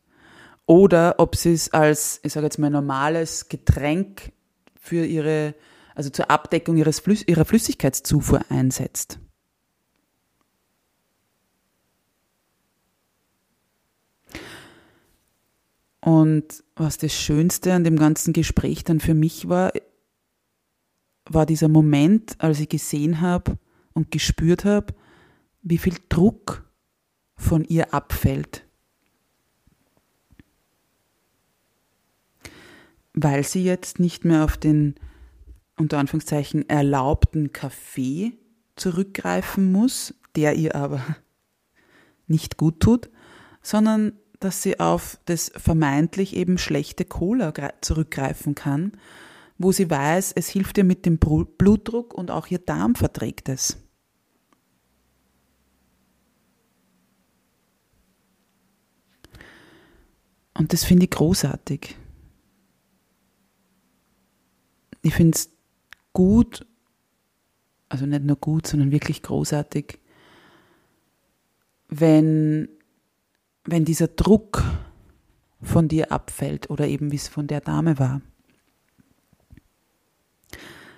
oder 0.66 1.16
ob 1.18 1.36
sie 1.36 1.54
es 1.54 1.74
als, 1.74 2.20
ich 2.24 2.34
sage 2.34 2.46
jetzt 2.46 2.60
mal, 2.60 2.70
normales 2.70 3.50
Getränk 3.50 4.34
für 4.76 5.06
ihre, 5.06 5.56
also 5.96 6.10
zur 6.10 6.30
Abdeckung 6.30 6.78
ihres 6.78 7.00
Flüss, 7.00 7.24
ihrer 7.26 7.46
Flüssigkeitszufuhr 7.46 8.42
einsetzt. 8.50 9.20
Und 16.02 16.64
was 16.76 16.98
das 16.98 17.14
Schönste 17.14 17.74
an 17.74 17.84
dem 17.84 17.98
ganzen 17.98 18.32
Gespräch 18.32 18.84
dann 18.84 19.00
für 19.00 19.14
mich 19.14 19.50
war, 19.50 19.74
war 21.26 21.46
dieser 21.46 21.68
Moment, 21.68 22.36
als 22.40 22.60
ich 22.60 22.70
gesehen 22.70 23.20
habe 23.20 23.58
und 23.94 24.12
gespürt 24.12 24.64
habe, 24.64 24.94
wie 25.70 25.78
viel 25.78 25.96
Druck 26.10 26.70
von 27.36 27.64
ihr 27.66 27.94
abfällt. 27.94 28.66
Weil 33.14 33.44
sie 33.44 33.64
jetzt 33.64 34.00
nicht 34.00 34.26
mehr 34.26 34.44
auf 34.44 34.58
den 34.58 34.96
unter 35.76 36.00
Anführungszeichen 36.00 36.68
erlaubten 36.70 37.52
Kaffee 37.54 38.34
zurückgreifen 38.76 39.72
muss, 39.72 40.16
der 40.36 40.56
ihr 40.56 40.76
aber 40.76 41.02
nicht 42.28 42.58
gut 42.58 42.80
tut, 42.80 43.10
sondern 43.62 44.14
dass 44.40 44.62
sie 44.62 44.80
auf 44.80 45.20
das 45.26 45.52
vermeintlich 45.56 46.36
eben 46.36 46.58
schlechte 46.58 47.06
Cola 47.06 47.54
zurückgreifen 47.82 48.56
kann, 48.56 48.94
wo 49.58 49.72
sie 49.72 49.90
weiß, 49.90 50.34
es 50.36 50.48
hilft 50.48 50.78
ihr 50.78 50.84
mit 50.84 51.06
dem 51.06 51.18
Blutdruck 51.18 52.14
und 52.14 52.32
auch 52.32 52.48
ihr 52.48 52.60
Darm 52.60 52.96
verträgt 52.96 53.50
es. 53.50 53.78
Und 60.58 60.74
das 60.74 60.84
finde 60.84 61.06
ich 61.06 61.12
großartig. 61.12 61.96
Ich 65.04 65.14
finde 65.14 65.36
es 65.36 65.52
gut, 66.14 66.66
also 67.90 68.06
nicht 68.06 68.24
nur 68.24 68.38
gut, 68.38 68.68
sondern 68.68 68.92
wirklich 68.92 69.22
großartig, 69.22 70.00
wenn, 71.90 72.70
wenn 73.64 73.86
dieser 73.86 74.08
Druck 74.08 74.64
von 75.62 75.88
dir 75.88 76.12
abfällt 76.12 76.70
oder 76.70 76.88
eben 76.88 77.12
wie 77.12 77.16
es 77.16 77.28
von 77.28 77.48
der 77.48 77.62
Dame 77.62 78.00
war. 78.00 78.22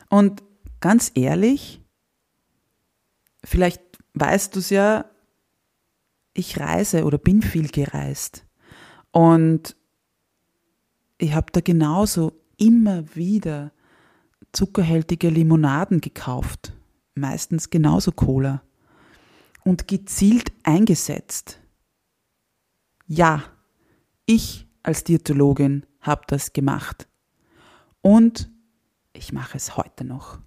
Und 0.10 0.42
ganz 0.80 1.12
ehrlich, 1.14 1.82
vielleicht 3.44 3.82
weißt 4.14 4.56
du 4.56 4.60
es 4.60 4.70
ja, 4.70 5.06
ich 6.34 6.60
reise 6.60 7.04
oder 7.04 7.18
bin 7.18 7.42
viel 7.42 7.68
gereist. 7.68 8.46
Und 9.12 9.76
ich 11.18 11.34
habe 11.34 11.52
da 11.52 11.62
genauso 11.62 12.34
immer 12.58 13.16
wieder 13.16 13.72
zuckerhältige 14.52 15.30
Limonaden 15.30 16.02
gekauft, 16.02 16.74
meistens 17.16 17.70
genauso 17.70 18.12
Cola, 18.12 18.64
und 19.64 19.88
gezielt 19.88 20.52
eingesetzt. 20.64 21.60
Ja, 23.06 23.44
ich 24.26 24.68
als 24.84 25.04
Diätologin 25.04 25.86
habe 26.02 26.22
das 26.28 26.54
gemacht. 26.54 27.08
Und 28.02 28.50
ich 29.14 29.34
mache 29.34 29.58
es 29.58 29.76
heute 29.76 30.06
noch. 30.06 30.40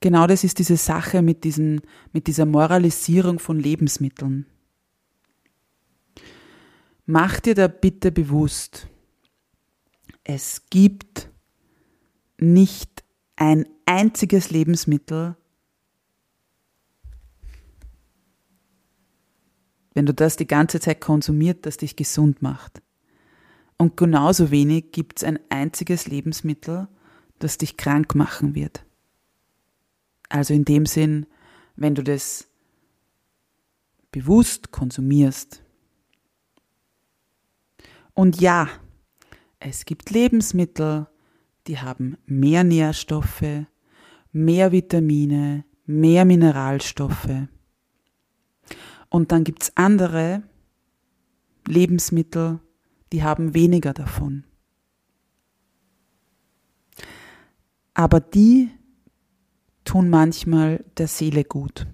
Genau 0.00 0.26
das 0.26 0.44
ist 0.44 0.58
diese 0.58 0.76
Sache 0.76 1.22
mit, 1.22 1.44
diesen, 1.44 1.82
mit 2.12 2.26
dieser 2.26 2.46
Moralisierung 2.46 3.38
von 3.38 3.58
Lebensmitteln. 3.58 4.46
Mach 7.06 7.40
dir 7.40 7.54
da 7.54 7.68
bitte 7.68 8.12
bewusst, 8.12 8.86
es 10.24 10.66
gibt 10.70 11.28
nicht 12.38 13.04
ein 13.36 13.66
einziges 13.84 14.50
Lebensmittel, 14.50 15.36
wenn 19.94 20.06
du 20.06 20.14
das 20.14 20.36
die 20.36 20.46
ganze 20.46 20.78
Zeit 20.78 21.00
konsumiert, 21.00 21.66
das 21.66 21.78
dich 21.78 21.96
gesund 21.96 22.42
macht. 22.42 22.80
Und 23.76 23.96
genauso 23.96 24.50
wenig 24.50 24.92
gibt 24.92 25.18
es 25.18 25.24
ein 25.24 25.38
einziges 25.48 26.06
Lebensmittel, 26.06 26.86
das 27.38 27.58
dich 27.58 27.76
krank 27.76 28.14
machen 28.14 28.54
wird. 28.54 28.84
Also 30.30 30.54
in 30.54 30.64
dem 30.64 30.86
Sinn, 30.86 31.26
wenn 31.76 31.94
du 31.94 32.02
das 32.02 32.48
bewusst 34.10 34.70
konsumierst. 34.70 35.62
Und 38.14 38.40
ja, 38.40 38.68
es 39.58 39.84
gibt 39.84 40.10
Lebensmittel, 40.10 41.06
die 41.66 41.78
haben 41.78 42.16
mehr 42.26 42.64
Nährstoffe, 42.64 43.66
mehr 44.32 44.72
Vitamine, 44.72 45.64
mehr 45.84 46.24
Mineralstoffe. 46.24 47.48
Und 49.08 49.32
dann 49.32 49.44
gibt 49.44 49.64
es 49.64 49.76
andere 49.76 50.42
Lebensmittel, 51.66 52.60
die 53.12 53.22
haben 53.22 53.54
weniger 53.54 53.92
davon. 53.92 54.44
Aber 57.94 58.20
die 58.20 58.70
tun 59.84 60.08
manchmal 60.10 60.84
der 60.96 61.08
Seele 61.08 61.44
gut. 61.44 61.86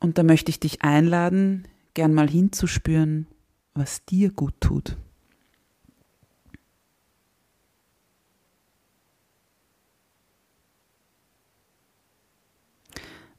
Und 0.00 0.18
da 0.18 0.22
möchte 0.22 0.50
ich 0.50 0.60
dich 0.60 0.82
einladen, 0.82 1.66
gern 1.94 2.14
mal 2.14 2.28
hinzuspüren, 2.28 3.26
was 3.74 4.04
dir 4.04 4.30
gut 4.30 4.54
tut. 4.60 4.96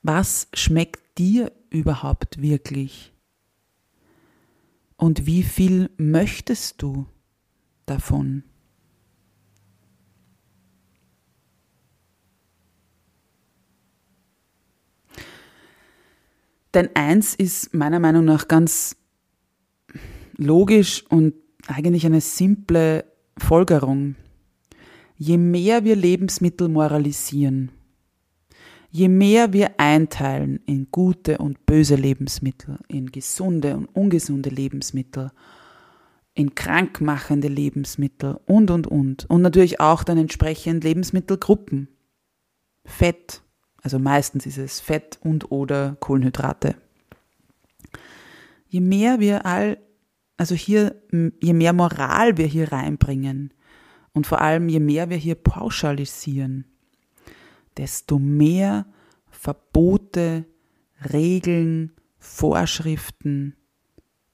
Was 0.02 0.48
schmeckt 0.54 1.18
dir 1.18 1.52
überhaupt 1.70 2.42
wirklich? 2.42 3.14
Und 5.00 5.26
wie 5.26 5.44
viel 5.44 5.90
möchtest 5.96 6.82
du 6.82 7.06
davon? 7.86 8.44
Denn 16.74 16.90
eins 16.96 17.34
ist 17.34 17.74
meiner 17.74 18.00
Meinung 18.00 18.26
nach 18.26 18.50
ganz 18.50 18.98
logisch 20.36 21.06
und 21.08 21.34
eigentlich 21.68 22.06
eine 22.06 22.20
simple 22.20 23.06
Folgerung. 23.38 24.16
Je 25.16 25.38
mehr 25.38 25.86
wir 25.86 25.96
Lebensmittel 25.96 26.68
moralisieren, 26.68 27.72
je 28.90 29.08
mehr 29.08 29.54
wir 29.54 29.80
einteilen 29.80 30.60
in 30.66 30.88
gute 30.92 31.38
und 31.38 31.66
böse 31.66 31.96
Lebensmittel, 31.96 32.80
in 32.88 33.12
gesunde 33.12 33.78
und 33.78 33.86
ungesunde 33.88 34.50
Lebensmittel, 34.50 35.32
in 36.34 36.56
krankmachende 36.56 37.48
Lebensmittel 37.48 38.40
und, 38.46 38.72
und, 38.72 38.88
und. 38.88 39.30
Und 39.30 39.42
natürlich 39.42 39.80
auch 39.80 40.04
dann 40.04 40.18
entsprechend 40.18 40.84
Lebensmittelgruppen. 40.84 41.90
Fett, 42.86 43.42
also 43.82 44.00
meistens 44.00 44.46
ist 44.46 44.58
es 44.58 44.80
Fett 44.80 45.20
und 45.22 45.52
oder 45.52 45.98
Kohlenhydrate. 46.00 46.76
Je 48.68 48.82
mehr 48.82 49.20
wir 49.20 49.46
all, 49.46 49.78
also 50.38 50.56
hier, 50.56 50.96
je 51.42 51.54
mehr 51.54 51.74
Moral 51.74 52.38
wir 52.38 52.46
hier 52.46 52.72
reinbringen 52.72 53.54
und 54.14 54.28
vor 54.28 54.42
allem 54.42 54.70
je 54.70 54.80
mehr 54.80 55.10
wir 55.10 55.18
hier 55.18 55.36
pauschalisieren, 55.36 56.66
desto 57.80 58.20
mehr 58.20 58.86
Verbote, 59.30 60.44
Regeln, 61.14 61.94
Vorschriften 62.18 63.56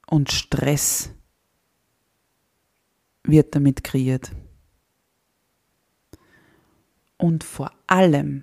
und 0.08 0.32
Stress 0.32 1.10
wird 3.22 3.54
damit 3.54 3.84
kreiert. 3.84 4.32
Und 7.18 7.44
vor 7.44 7.70
allem 7.86 8.42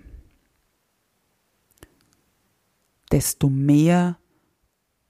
desto 3.11 3.49
mehr 3.49 4.17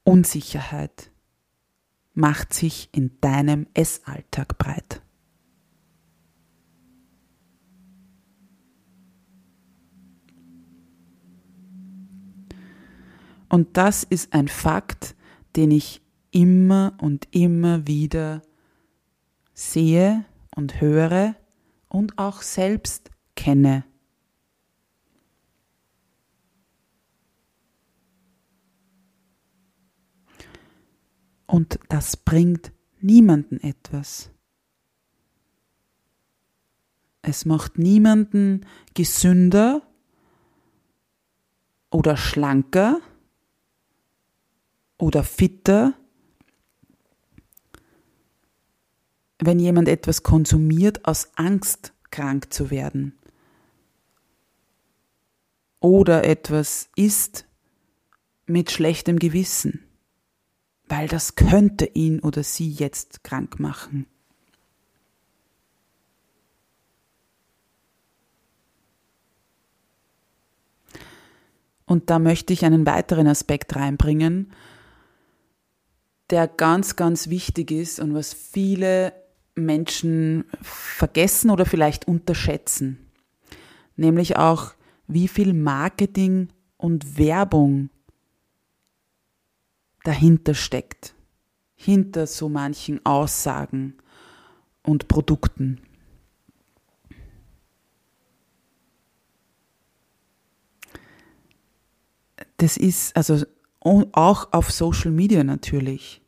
Unsicherheit 0.04 1.12
macht 2.16 2.52
sich 2.56 2.90
in 2.94 3.22
deinem 3.22 3.68
Essalltag 3.76 4.58
breit. 4.58 5.03
Und 13.54 13.78
das 13.78 14.04
ist 14.04 14.34
ein 14.34 14.48
Fakt, 14.48 15.16
den 15.56 15.70
ich 15.70 16.02
immer 16.32 16.98
und 17.00 17.28
immer 17.30 17.86
wieder 17.86 18.42
sehe 19.54 20.26
und 20.56 20.82
höre 20.82 21.36
und 21.88 22.18
auch 22.18 22.42
selbst 22.42 23.12
kenne. 23.36 23.86
Und 31.46 31.78
das 31.90 32.18
bringt 32.18 32.72
niemanden 33.02 33.60
etwas. 33.60 34.32
Es 37.22 37.46
macht 37.46 37.78
niemanden 37.78 38.66
gesünder 38.96 39.84
oder 41.92 42.18
schlanker 42.18 43.00
oder 44.98 45.24
fitter, 45.24 45.94
wenn 49.40 49.60
jemand 49.60 49.88
etwas 49.88 50.24
konsumiert 50.24 51.06
aus 51.06 51.32
Angst 51.36 51.94
krank 52.12 52.54
zu 52.54 52.72
werden 52.72 53.18
oder 55.80 56.24
etwas 56.24 56.90
isst 56.96 57.46
mit 58.46 58.72
schlechtem 58.72 59.20
Gewissen 59.20 59.84
weil 60.88 61.08
das 61.08 61.34
könnte 61.36 61.86
ihn 61.86 62.20
oder 62.20 62.44
sie 62.44 62.70
jetzt 62.70 63.24
krank 63.24 63.60
machen. 63.60 64.06
Und 71.86 72.10
da 72.10 72.20
möchte 72.20 72.54
ich 72.54 72.64
einen 72.64 72.86
weiteren 72.86 73.28
Aspekt 73.28 73.76
reinbringen, 73.76 74.54
der 76.30 76.48
ganz, 76.48 76.96
ganz 76.96 77.30
wichtig 77.30 77.72
ist 77.72 78.00
und 78.00 78.14
was 78.14 78.34
viele 78.34 79.14
Menschen 79.56 80.46
vergessen 80.62 81.50
oder 81.50 81.66
vielleicht 81.66 82.08
unterschätzen. 82.08 83.12
Nämlich 83.96 84.38
auch, 84.38 84.74
wie 85.08 85.28
viel 85.28 85.54
Marketing 85.54 86.50
und 86.78 87.18
Werbung 87.18 87.90
dahinter 90.04 90.54
steckt, 90.54 91.14
hinter 91.76 92.28
so 92.28 92.50
manchen 92.50 93.06
Aussagen 93.06 93.96
und 94.82 95.08
Produkten. 95.08 95.82
Das 102.58 102.78
ist 102.78 103.16
also 103.16 103.46
auch 103.84 104.50
auf 104.52 104.72
Social 104.72 105.12
Media 105.12 105.44
natürlich. 105.44 106.22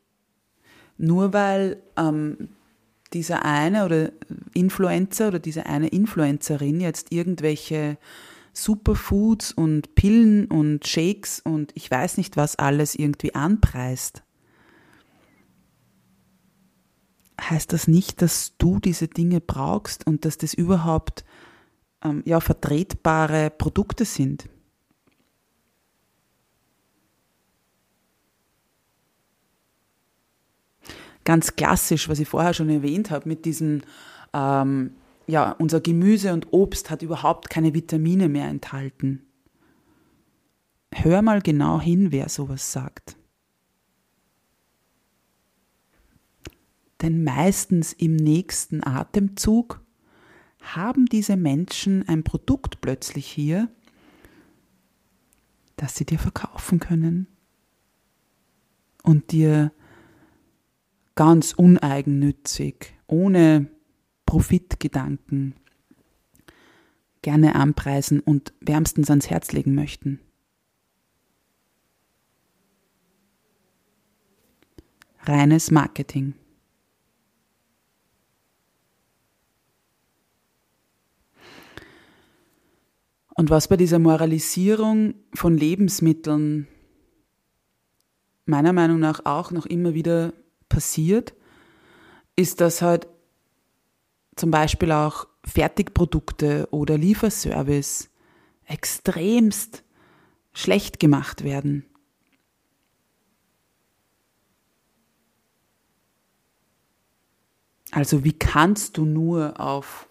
Nur 0.98 1.32
weil 1.32 1.82
ähm, 1.96 2.48
dieser 3.12 3.44
eine 3.44 3.84
oder 3.84 4.12
Influencer 4.54 5.28
oder 5.28 5.38
diese 5.38 5.66
eine 5.66 5.88
Influencerin 5.88 6.80
jetzt 6.80 7.12
irgendwelche 7.12 7.98
Superfoods 8.52 9.52
und 9.52 9.94
Pillen 9.94 10.46
und 10.46 10.86
Shakes 10.86 11.40
und 11.40 11.72
ich 11.74 11.90
weiß 11.90 12.16
nicht 12.16 12.36
was 12.36 12.56
alles 12.56 12.94
irgendwie 12.94 13.34
anpreist, 13.34 14.22
heißt 17.40 17.72
das 17.72 17.86
nicht, 17.86 18.22
dass 18.22 18.56
du 18.56 18.78
diese 18.78 19.08
Dinge 19.08 19.40
brauchst 19.40 20.06
und 20.06 20.24
dass 20.24 20.38
das 20.38 20.54
überhaupt 20.54 21.24
ähm, 22.02 22.22
ja, 22.24 22.40
vertretbare 22.40 23.50
Produkte 23.50 24.04
sind. 24.06 24.48
Ganz 31.26 31.56
klassisch, 31.56 32.08
was 32.08 32.20
ich 32.20 32.28
vorher 32.28 32.54
schon 32.54 32.70
erwähnt 32.70 33.10
habe, 33.10 33.28
mit 33.28 33.44
diesen 33.44 33.82
ähm, 34.32 34.92
ja, 35.26 35.50
unser 35.52 35.80
Gemüse 35.80 36.32
und 36.32 36.52
Obst 36.52 36.90
hat 36.90 37.02
überhaupt 37.02 37.50
keine 37.50 37.74
Vitamine 37.74 38.28
mehr 38.28 38.48
enthalten. 38.48 39.26
Hör 40.92 41.20
mal 41.20 41.42
genau 41.42 41.80
hin, 41.80 42.12
wer 42.12 42.28
sowas 42.28 42.72
sagt. 42.72 43.16
Denn 47.02 47.24
meistens 47.24 47.92
im 47.92 48.16
nächsten 48.16 48.86
Atemzug 48.86 49.82
haben 50.62 51.06
diese 51.06 51.36
Menschen 51.36 52.08
ein 52.08 52.22
Produkt 52.22 52.80
plötzlich 52.80 53.26
hier, 53.26 53.68
das 55.76 55.96
sie 55.96 56.06
dir 56.06 56.18
verkaufen 56.18 56.80
können 56.80 57.26
und 59.02 59.32
dir 59.32 59.72
ganz 61.16 61.52
uneigennützig, 61.54 62.94
ohne 63.08 63.66
Profitgedanken 64.26 65.54
gerne 67.22 67.56
anpreisen 67.56 68.20
und 68.20 68.52
wärmstens 68.60 69.10
ans 69.10 69.28
Herz 69.28 69.50
legen 69.50 69.74
möchten. 69.74 70.20
Reines 75.22 75.72
Marketing. 75.72 76.34
Und 83.34 83.50
was 83.50 83.68
bei 83.68 83.76
dieser 83.76 83.98
Moralisierung 83.98 85.14
von 85.34 85.58
Lebensmitteln 85.58 86.68
meiner 88.44 88.72
Meinung 88.72 89.00
nach 89.00 89.24
auch 89.24 89.50
noch 89.50 89.66
immer 89.66 89.92
wieder 89.92 90.32
passiert, 90.68 91.34
ist, 92.36 92.60
dass 92.60 92.82
halt 92.82 93.08
zum 94.36 94.50
Beispiel 94.50 94.92
auch 94.92 95.26
Fertigprodukte 95.44 96.68
oder 96.70 96.98
Lieferservice 96.98 98.10
extremst 98.66 99.82
schlecht 100.52 101.00
gemacht 101.00 101.44
werden. 101.44 101.84
Also 107.92 108.24
wie 108.24 108.32
kannst 108.32 108.98
du 108.98 109.04
nur 109.04 109.58
auf, 109.60 110.08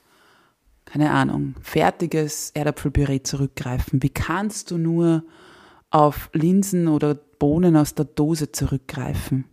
keine 0.85 1.11
Ahnung, 1.11 1.55
fertiges 1.61 2.51
Erdapfelpüree 2.51 3.21
zurückgreifen? 3.21 4.01
Wie 4.01 4.09
kannst 4.09 4.71
du 4.71 4.77
nur 4.77 5.23
auf 5.91 6.29
Linsen 6.33 6.87
oder 6.87 7.13
Bohnen 7.13 7.75
aus 7.75 7.93
der 7.93 8.05
Dose 8.05 8.51
zurückgreifen? 8.51 9.45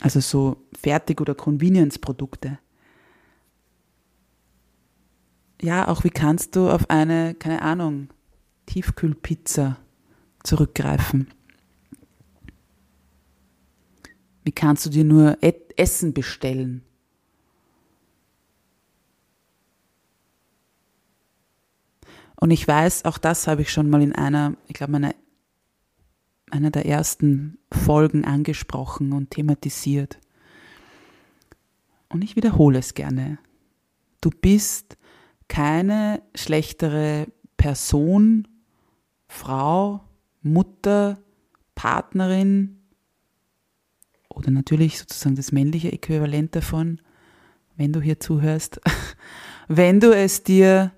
Also 0.00 0.20
so 0.20 0.56
Fertig- 0.78 1.20
oder 1.20 1.34
Convenience-Produkte. 1.34 2.58
Ja, 5.60 5.88
auch 5.88 6.04
wie 6.04 6.10
kannst 6.10 6.54
du 6.54 6.68
auf 6.68 6.90
eine, 6.90 7.34
keine 7.34 7.62
Ahnung, 7.62 8.08
Tiefkühlpizza 8.66 9.78
zurückgreifen? 10.42 11.28
Wie 14.44 14.52
kannst 14.52 14.86
du 14.86 14.90
dir 14.90 15.04
nur 15.04 15.38
Essen 15.76 16.12
bestellen? 16.12 16.82
Und 22.38 22.50
ich 22.50 22.68
weiß, 22.68 23.06
auch 23.06 23.18
das 23.18 23.46
habe 23.46 23.62
ich 23.62 23.72
schon 23.72 23.88
mal 23.88 24.02
in 24.02 24.14
einer, 24.14 24.54
ich 24.68 24.74
glaube, 24.74 24.92
meiner 24.92 25.14
einer 26.50 26.70
der 26.70 26.86
ersten 26.86 27.58
Folgen 27.72 28.24
angesprochen 28.24 29.12
und 29.12 29.30
thematisiert. 29.30 30.18
Und 32.08 32.22
ich 32.22 32.36
wiederhole 32.36 32.78
es 32.78 32.94
gerne. 32.94 33.38
Du 34.20 34.30
bist 34.30 34.96
keine 35.48 36.22
schlechtere 36.34 37.26
Person, 37.56 38.48
Frau, 39.28 40.04
Mutter, 40.42 41.18
Partnerin 41.74 42.78
oder 44.28 44.50
natürlich 44.50 44.98
sozusagen 44.98 45.36
das 45.36 45.52
männliche 45.52 45.92
Äquivalent 45.92 46.54
davon, 46.54 47.00
wenn 47.76 47.92
du 47.92 48.00
hier 48.00 48.20
zuhörst, 48.20 48.80
wenn 49.68 50.00
du 50.00 50.14
es 50.14 50.42
dir 50.42 50.92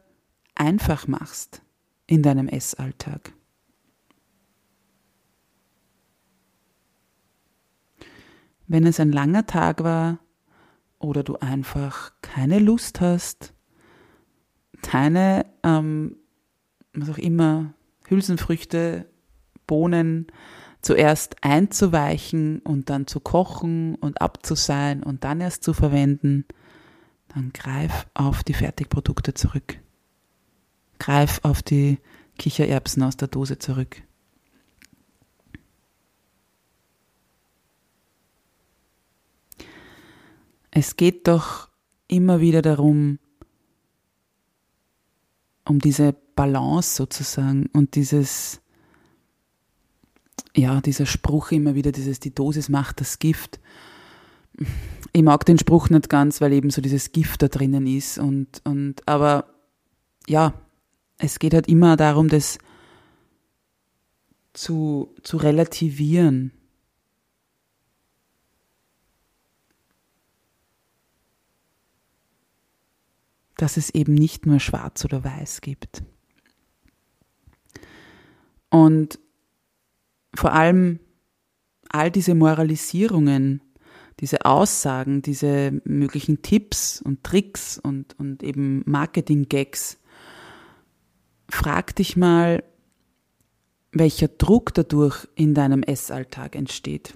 einfach 0.55 1.07
machst 1.07 1.63
in 2.07 2.23
deinem 2.23 2.49
Essalltag. 2.49 3.33
Wenn 8.69 8.87
es 8.87 9.01
ein 9.01 9.11
langer 9.11 9.47
Tag 9.47 9.83
war 9.83 10.19
oder 10.99 11.25
du 11.25 11.37
einfach 11.37 12.13
keine 12.23 12.59
Lust 12.59 13.01
hast, 13.01 13.55
deine, 14.93 15.47
ähm, 15.65 16.17
was 16.93 17.11
auch 17.11 17.19
immer, 17.19 17.75
Hülsenfrüchte, 18.07 19.07
Bohnen 19.67 20.27
zuerst 20.81 21.37
einzuweichen 21.43 22.61
und 22.61 22.89
dann 22.89 23.07
zu 23.07 23.21
kochen 23.21 23.97
und 23.97 24.21
abzuseien 24.21 25.03
und 25.03 25.25
dann 25.25 25.41
erst 25.41 25.65
zu 25.65 25.73
verwenden, 25.73 26.45
dann 27.29 27.53
greif 27.53 28.07
auf 28.15 28.45
die 28.45 28.55
Fertigprodukte 28.55 29.35
zurück. 29.35 29.79
Greif 30.99 31.41
auf 31.43 31.63
die 31.63 31.99
Kichererbsen 32.39 33.03
aus 33.03 33.17
der 33.17 33.29
Dose 33.29 33.59
zurück. 33.59 34.03
Es 40.79 40.95
geht 40.95 41.27
doch 41.27 41.71
immer 42.07 42.41
wieder 42.41 42.63
darum, 42.63 43.19
um 45.65 45.81
diese 45.81 46.15
Balance 46.37 46.95
sozusagen 46.95 47.67
und 47.73 47.97
dieses, 47.97 48.61
ja, 50.55 50.81
dieser 50.81 51.05
Spruch 51.05 51.51
immer 51.51 51.75
wieder, 51.75 51.91
dieses, 51.91 52.21
die 52.21 52.33
Dosis 52.33 52.69
macht 52.69 53.01
das 53.01 53.19
Gift. 53.19 53.59
Ich 55.13 55.23
mag 55.25 55.45
den 55.47 55.59
Spruch 55.59 55.91
nicht 55.91 56.09
ganz, 56.09 56.41
weil 56.41 56.53
eben 56.53 56.71
so 56.71 56.81
dieses 56.81 57.11
Gift 57.11 57.43
da 57.43 57.49
drinnen 57.49 57.89
ist 57.89 58.19
und, 58.19 58.63
und, 58.63 59.03
aber 59.09 59.53
ja, 60.29 60.55
es 61.17 61.41
geht 61.41 61.55
halt 61.55 61.67
immer 61.67 61.97
darum, 61.97 62.29
das 62.29 62.59
zu, 64.53 65.13
zu 65.25 65.39
relativieren 65.39 66.53
dass 73.59 73.77
es 73.77 73.91
eben 73.91 74.15
nicht 74.15 74.47
nur 74.47 74.61
schwarz 74.61 75.05
oder 75.05 75.25
weiß 75.25 75.61
gibt. 75.61 76.03
Und 78.71 79.19
vor 80.35 80.53
allem 80.53 81.01
all 81.89 82.11
diese 82.11 82.35
Moralisierungen, 82.35 83.61
diese 84.21 84.45
Aussagen, 84.45 85.23
diese 85.23 85.81
möglichen 85.85 86.43
Tipps 86.43 87.03
und 87.03 87.25
Tricks 87.25 87.79
und, 87.79 88.19
und 88.19 88.43
eben 88.43 88.83
Marketing-Gags, 88.87 89.99
frag 91.49 91.97
dich 91.97 92.17
mal, 92.17 92.63
welcher 93.91 94.29
Druck 94.29 94.73
dadurch 94.75 95.27
in 95.35 95.55
deinem 95.55 95.83
Essalltag 95.83 96.55
entsteht. 96.55 97.15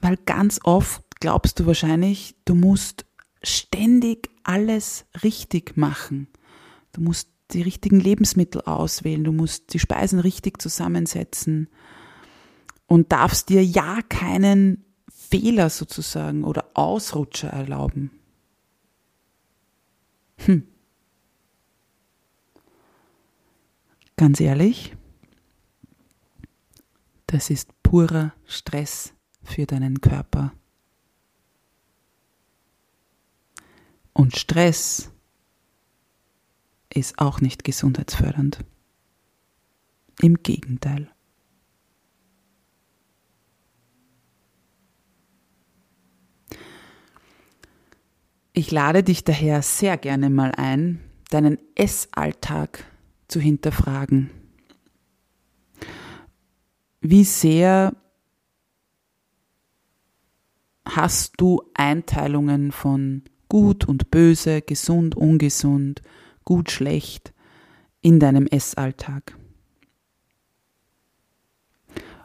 Weil 0.00 0.18
ganz 0.26 0.60
oft 0.64 1.03
glaubst 1.24 1.58
du 1.58 1.64
wahrscheinlich, 1.64 2.36
du 2.44 2.54
musst 2.54 3.06
ständig 3.42 4.28
alles 4.42 5.06
richtig 5.22 5.74
machen. 5.74 6.28
Du 6.92 7.00
musst 7.00 7.30
die 7.52 7.62
richtigen 7.62 7.98
Lebensmittel 7.98 8.60
auswählen, 8.60 9.24
du 9.24 9.32
musst 9.32 9.72
die 9.72 9.78
Speisen 9.78 10.18
richtig 10.18 10.60
zusammensetzen 10.60 11.70
und 12.86 13.10
darfst 13.10 13.48
dir 13.48 13.64
ja 13.64 14.00
keinen 14.10 14.84
Fehler 15.08 15.70
sozusagen 15.70 16.44
oder 16.44 16.66
Ausrutscher 16.74 17.48
erlauben. 17.48 18.10
Hm. 20.44 20.68
Ganz 24.16 24.40
ehrlich, 24.40 24.94
das 27.28 27.48
ist 27.48 27.70
purer 27.82 28.34
Stress 28.44 29.14
für 29.42 29.64
deinen 29.64 30.02
Körper. 30.02 30.52
Und 34.14 34.36
Stress 34.36 35.10
ist 36.88 37.18
auch 37.18 37.40
nicht 37.40 37.64
gesundheitsfördernd. 37.64 38.64
Im 40.20 40.42
Gegenteil. 40.42 41.10
Ich 48.52 48.70
lade 48.70 49.02
dich 49.02 49.24
daher 49.24 49.62
sehr 49.62 49.96
gerne 49.98 50.30
mal 50.30 50.52
ein, 50.52 51.00
deinen 51.30 51.58
Essalltag 51.74 52.84
zu 53.26 53.40
hinterfragen. 53.40 54.30
Wie 57.00 57.24
sehr 57.24 57.96
hast 60.86 61.34
du 61.38 61.62
Einteilungen 61.74 62.70
von 62.70 63.24
gut 63.54 63.84
und 63.84 64.10
böse, 64.10 64.62
gesund, 64.62 65.14
ungesund, 65.14 66.02
gut, 66.42 66.72
schlecht 66.72 67.32
in 68.00 68.18
deinem 68.18 68.48
Essalltag. 68.48 69.38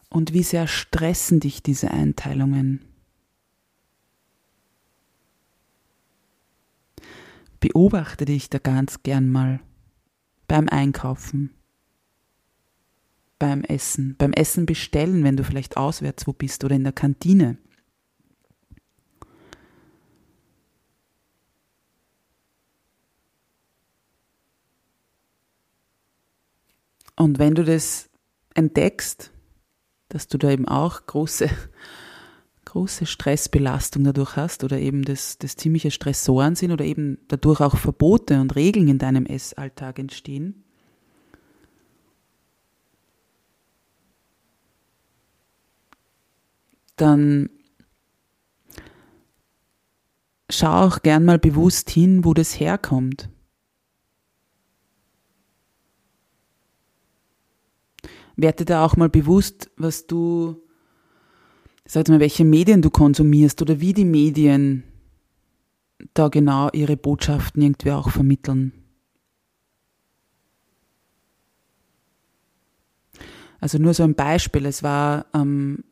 Und 0.09 0.33
wie 0.33 0.41
sehr 0.41 0.65
stressen 0.65 1.39
dich 1.39 1.61
diese 1.61 1.91
Einteilungen? 1.91 2.83
Beobachte 7.59 8.25
dich 8.25 8.49
da 8.49 8.57
ganz 8.57 9.03
gern 9.03 9.29
mal 9.29 9.59
beim 10.47 10.67
Einkaufen, 10.67 11.51
beim 13.37 13.63
Essen, 13.63 14.15
beim 14.17 14.33
Essen 14.33 14.65
bestellen, 14.65 15.23
wenn 15.23 15.37
du 15.37 15.43
vielleicht 15.43 15.77
auswärts 15.77 16.25
wo 16.25 16.33
bist 16.33 16.63
oder 16.63 16.75
in 16.75 16.85
der 16.85 16.93
Kantine. 16.93 17.59
Und 27.19 27.37
wenn 27.37 27.53
du 27.53 27.65
das 27.65 28.09
entdeckst, 28.53 29.31
dass 30.07 30.29
du 30.29 30.37
da 30.37 30.51
eben 30.51 30.69
auch 30.69 31.05
große, 31.05 31.49
große 32.63 33.05
Stressbelastung 33.05 34.05
dadurch 34.05 34.37
hast 34.37 34.63
oder 34.63 34.79
eben 34.79 35.03
das, 35.03 35.37
das 35.37 35.57
ziemliche 35.57 35.91
Stressoren 35.91 36.55
sind 36.55 36.71
oder 36.71 36.85
eben 36.85 37.17
dadurch 37.27 37.59
auch 37.59 37.75
Verbote 37.75 38.39
und 38.39 38.55
Regeln 38.55 38.87
in 38.87 38.99
deinem 38.99 39.25
Essalltag 39.25 39.99
entstehen, 39.99 40.63
dann 46.95 47.49
schau 50.49 50.87
auch 50.87 51.01
gern 51.01 51.25
mal 51.25 51.37
bewusst 51.37 51.89
hin, 51.89 52.23
wo 52.23 52.33
das 52.33 52.57
herkommt. 52.61 53.29
Werde 58.41 58.65
da 58.65 58.85
auch 58.85 58.95
mal 58.95 59.09
bewusst, 59.09 59.69
was 59.77 60.07
du, 60.07 60.61
sag 61.85 62.07
mal, 62.09 62.19
welche 62.19 62.45
Medien 62.45 62.81
du 62.81 62.89
konsumierst 62.89 63.61
oder 63.61 63.79
wie 63.79 63.93
die 63.93 64.05
Medien 64.05 64.83
da 66.13 66.29
genau 66.29 66.69
ihre 66.71 66.97
Botschaften 66.97 67.61
irgendwie 67.61 67.91
auch 67.91 68.09
vermitteln. 68.09 68.73
Also 73.59 73.77
nur 73.77 73.93
so 73.93 74.03
ein 74.03 74.15
Beispiel. 74.15 74.65
Es 74.65 74.83
war 74.83 75.25
ähm, 75.33 75.83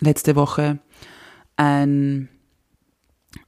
letzte 0.00 0.36
Woche 0.36 0.78
ein, 1.56 2.28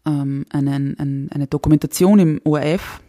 ähm, 0.07 0.47
einen, 0.51 0.99
ein, 0.99 1.29
eine 1.31 1.47
Dokumentation 1.47 2.19
im 2.19 2.41
ORF 2.45 3.03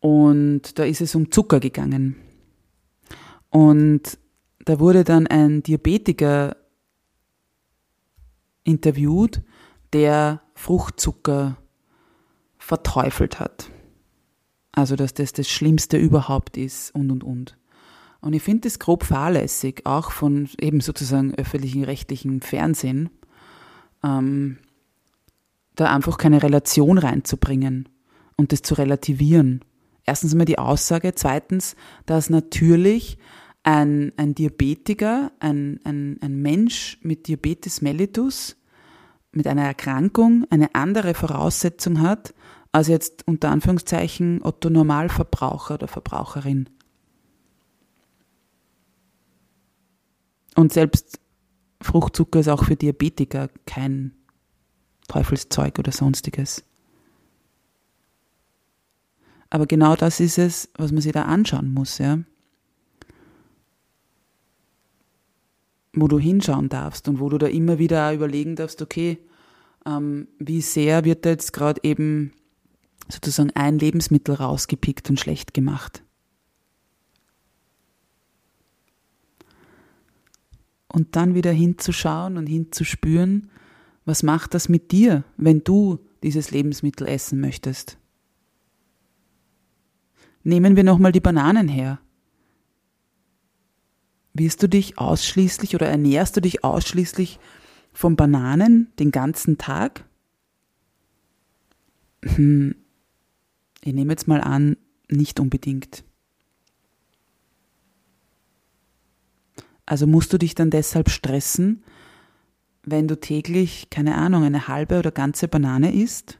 und 0.00 0.78
da 0.78 0.84
ist 0.84 1.02
es 1.02 1.14
um 1.14 1.30
Zucker 1.30 1.60
gegangen. 1.60 2.16
Und 3.50 4.18
da 4.64 4.78
wurde 4.78 5.04
dann 5.04 5.26
ein 5.26 5.62
Diabetiker 5.62 6.56
interviewt, 8.64 9.42
der 9.92 10.42
Fruchtzucker 10.54 11.56
verteufelt 12.58 13.40
hat. 13.40 13.70
Also, 14.72 14.94
dass 14.94 15.14
das 15.14 15.32
das 15.32 15.48
Schlimmste 15.48 15.96
überhaupt 15.96 16.56
ist 16.56 16.94
und, 16.94 17.10
und, 17.10 17.24
und. 17.24 17.56
Und 18.20 18.34
ich 18.34 18.42
finde 18.42 18.62
das 18.62 18.78
grob 18.78 19.04
fahrlässig, 19.04 19.86
auch 19.86 20.10
von 20.10 20.48
eben 20.60 20.80
sozusagen 20.80 21.34
öffentlichen 21.34 21.84
rechtlichen 21.84 22.42
Fernsehen, 22.42 23.08
ähm, 24.04 24.58
da 25.74 25.92
einfach 25.92 26.18
keine 26.18 26.42
Relation 26.42 26.98
reinzubringen 26.98 27.88
und 28.36 28.52
das 28.52 28.62
zu 28.62 28.74
relativieren. 28.74 29.64
Erstens 30.04 30.34
mal 30.34 30.44
die 30.44 30.58
Aussage, 30.58 31.14
zweitens, 31.14 31.76
dass 32.04 32.30
natürlich 32.30 33.18
ein, 33.62 34.12
ein 34.16 34.34
Diabetiker, 34.34 35.32
ein, 35.40 35.80
ein, 35.84 36.18
ein 36.20 36.40
Mensch 36.40 36.98
mit 37.02 37.28
Diabetes 37.28 37.82
mellitus, 37.82 38.56
mit 39.32 39.46
einer 39.46 39.64
Erkrankung 39.64 40.46
eine 40.50 40.74
andere 40.74 41.14
Voraussetzung 41.14 42.00
hat 42.00 42.34
als 42.72 42.88
jetzt 42.88 43.26
unter 43.26 43.50
Anführungszeichen 43.50 44.42
Otto 44.42 44.70
Normalverbraucher 44.70 45.74
oder 45.74 45.88
Verbraucherin. 45.88 46.68
Und 50.54 50.72
selbst 50.72 51.20
Fruchtzucker 51.80 52.40
ist 52.40 52.48
auch 52.48 52.64
für 52.64 52.76
Diabetiker 52.76 53.48
kein 53.66 54.14
Teufelszeug 55.08 55.78
oder 55.78 55.92
sonstiges. 55.92 56.64
Aber 59.48 59.66
genau 59.66 59.96
das 59.96 60.20
ist 60.20 60.38
es, 60.38 60.70
was 60.76 60.92
man 60.92 61.00
sich 61.00 61.12
da 61.12 61.22
anschauen 61.22 61.72
muss, 61.72 61.98
ja. 61.98 62.20
Wo 65.92 66.08
du 66.08 66.18
hinschauen 66.18 66.68
darfst 66.68 67.08
und 67.08 67.20
wo 67.20 67.28
du 67.28 67.38
da 67.38 67.46
immer 67.46 67.78
wieder 67.78 68.12
überlegen 68.12 68.56
darfst, 68.56 68.82
okay, 68.82 69.18
ähm, 69.86 70.28
wie 70.38 70.60
sehr 70.60 71.04
wird 71.04 71.24
da 71.24 71.30
jetzt 71.30 71.52
gerade 71.52 71.80
eben 71.82 72.32
sozusagen 73.08 73.50
ein 73.52 73.78
Lebensmittel 73.78 74.34
rausgepickt 74.34 75.10
und 75.10 75.18
schlecht 75.18 75.54
gemacht. 75.54 76.04
Und 80.88 81.14
dann 81.16 81.34
wieder 81.34 81.52
hinzuschauen 81.52 82.36
und 82.36 82.46
hinzuspüren, 82.46 83.50
was 84.04 84.22
macht 84.22 84.54
das 84.54 84.68
mit 84.68 84.90
dir, 84.92 85.24
wenn 85.36 85.62
du 85.62 86.00
dieses 86.22 86.50
Lebensmittel 86.50 87.06
essen 87.06 87.40
möchtest. 87.40 87.96
Nehmen 90.42 90.74
wir 90.74 90.84
nochmal 90.84 91.12
die 91.12 91.20
Bananen 91.20 91.68
her. 91.68 92.00
Wirst 94.32 94.62
du 94.62 94.68
dich 94.68 94.98
ausschließlich 94.98 95.74
oder 95.74 95.88
ernährst 95.88 96.36
du 96.36 96.40
dich 96.40 96.62
ausschließlich 96.64 97.38
von 97.92 98.16
Bananen 98.16 98.92
den 98.98 99.10
ganzen 99.10 99.58
Tag? 99.58 100.04
Hm, 102.22 102.76
ich 103.82 103.92
nehme 103.92 104.12
jetzt 104.12 104.28
mal 104.28 104.40
an, 104.40 104.76
nicht 105.08 105.40
unbedingt. 105.40 106.04
Also 109.86 110.06
musst 110.06 110.32
du 110.32 110.38
dich 110.38 110.54
dann 110.54 110.70
deshalb 110.70 111.10
stressen, 111.10 111.82
wenn 112.84 113.08
du 113.08 113.18
täglich, 113.18 113.90
keine 113.90 114.14
Ahnung, 114.14 114.44
eine 114.44 114.68
halbe 114.68 114.98
oder 114.98 115.10
ganze 115.10 115.48
Banane 115.48 115.92
isst? 115.92 116.38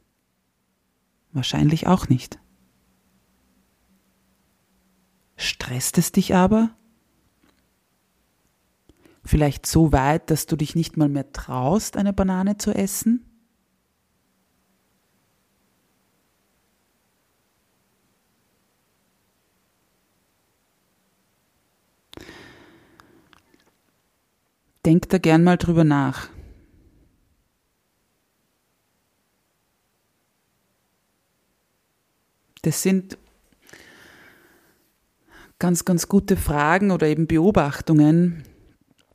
Wahrscheinlich 1.32 1.86
auch 1.86 2.08
nicht. 2.08 2.38
Stresst 5.36 5.98
es 5.98 6.12
dich 6.12 6.34
aber? 6.34 6.76
Vielleicht 9.24 9.66
so 9.66 9.92
weit, 9.92 10.30
dass 10.30 10.46
du 10.46 10.56
dich 10.56 10.74
nicht 10.74 10.96
mal 10.96 11.08
mehr 11.08 11.32
traust, 11.32 11.96
eine 11.96 12.12
Banane 12.12 12.56
zu 12.56 12.74
essen? 12.74 13.24
Denk 24.84 25.08
da 25.10 25.18
gern 25.18 25.44
mal 25.44 25.58
drüber 25.58 25.84
nach. 25.84 26.30
Das 32.62 32.82
sind 32.82 33.18
ganz, 35.58 35.84
ganz 35.84 36.08
gute 36.08 36.36
Fragen 36.36 36.90
oder 36.90 37.06
eben 37.06 37.26
Beobachtungen, 37.26 38.42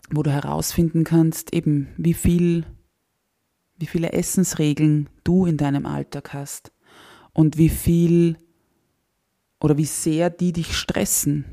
wo 0.10 0.24
du 0.24 0.32
herausfinden 0.32 1.04
kannst, 1.04 1.54
eben 1.54 1.88
wie 1.98 2.14
viel, 2.14 2.66
wie 3.78 3.88
viele 3.88 4.14
Essensregeln 4.14 5.10
du 5.24 5.46
in 5.46 5.58
deinem 5.58 5.86
Alltag 5.86 6.34
hast 6.34 6.72
und 7.34 7.58
wie 7.58 7.70
viel 7.70 8.38
oder 9.60 9.78
wie 9.78 9.86
sehr 9.86 10.30
die 10.30 10.54
dich 10.54 10.78
stressen. 10.78 11.46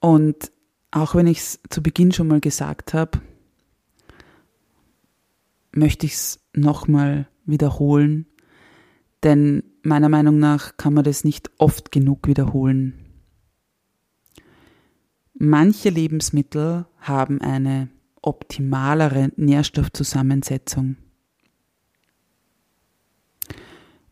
Und 0.00 0.52
auch 0.90 1.14
wenn 1.14 1.26
ich 1.26 1.38
es 1.38 1.60
zu 1.68 1.82
Beginn 1.82 2.12
schon 2.12 2.28
mal 2.28 2.40
gesagt 2.40 2.94
habe, 2.94 3.20
möchte 5.72 6.06
ich 6.06 6.14
es 6.14 6.40
nochmal 6.54 7.28
wiederholen, 7.44 8.26
denn 9.22 9.62
meiner 9.82 10.08
Meinung 10.08 10.38
nach 10.38 10.76
kann 10.76 10.94
man 10.94 11.04
das 11.04 11.24
nicht 11.24 11.50
oft 11.58 11.92
genug 11.92 12.26
wiederholen. 12.26 13.04
Manche 15.34 15.90
Lebensmittel 15.90 16.86
haben 16.98 17.40
eine 17.40 17.88
optimalere 18.22 19.30
Nährstoffzusammensetzung. 19.36 20.96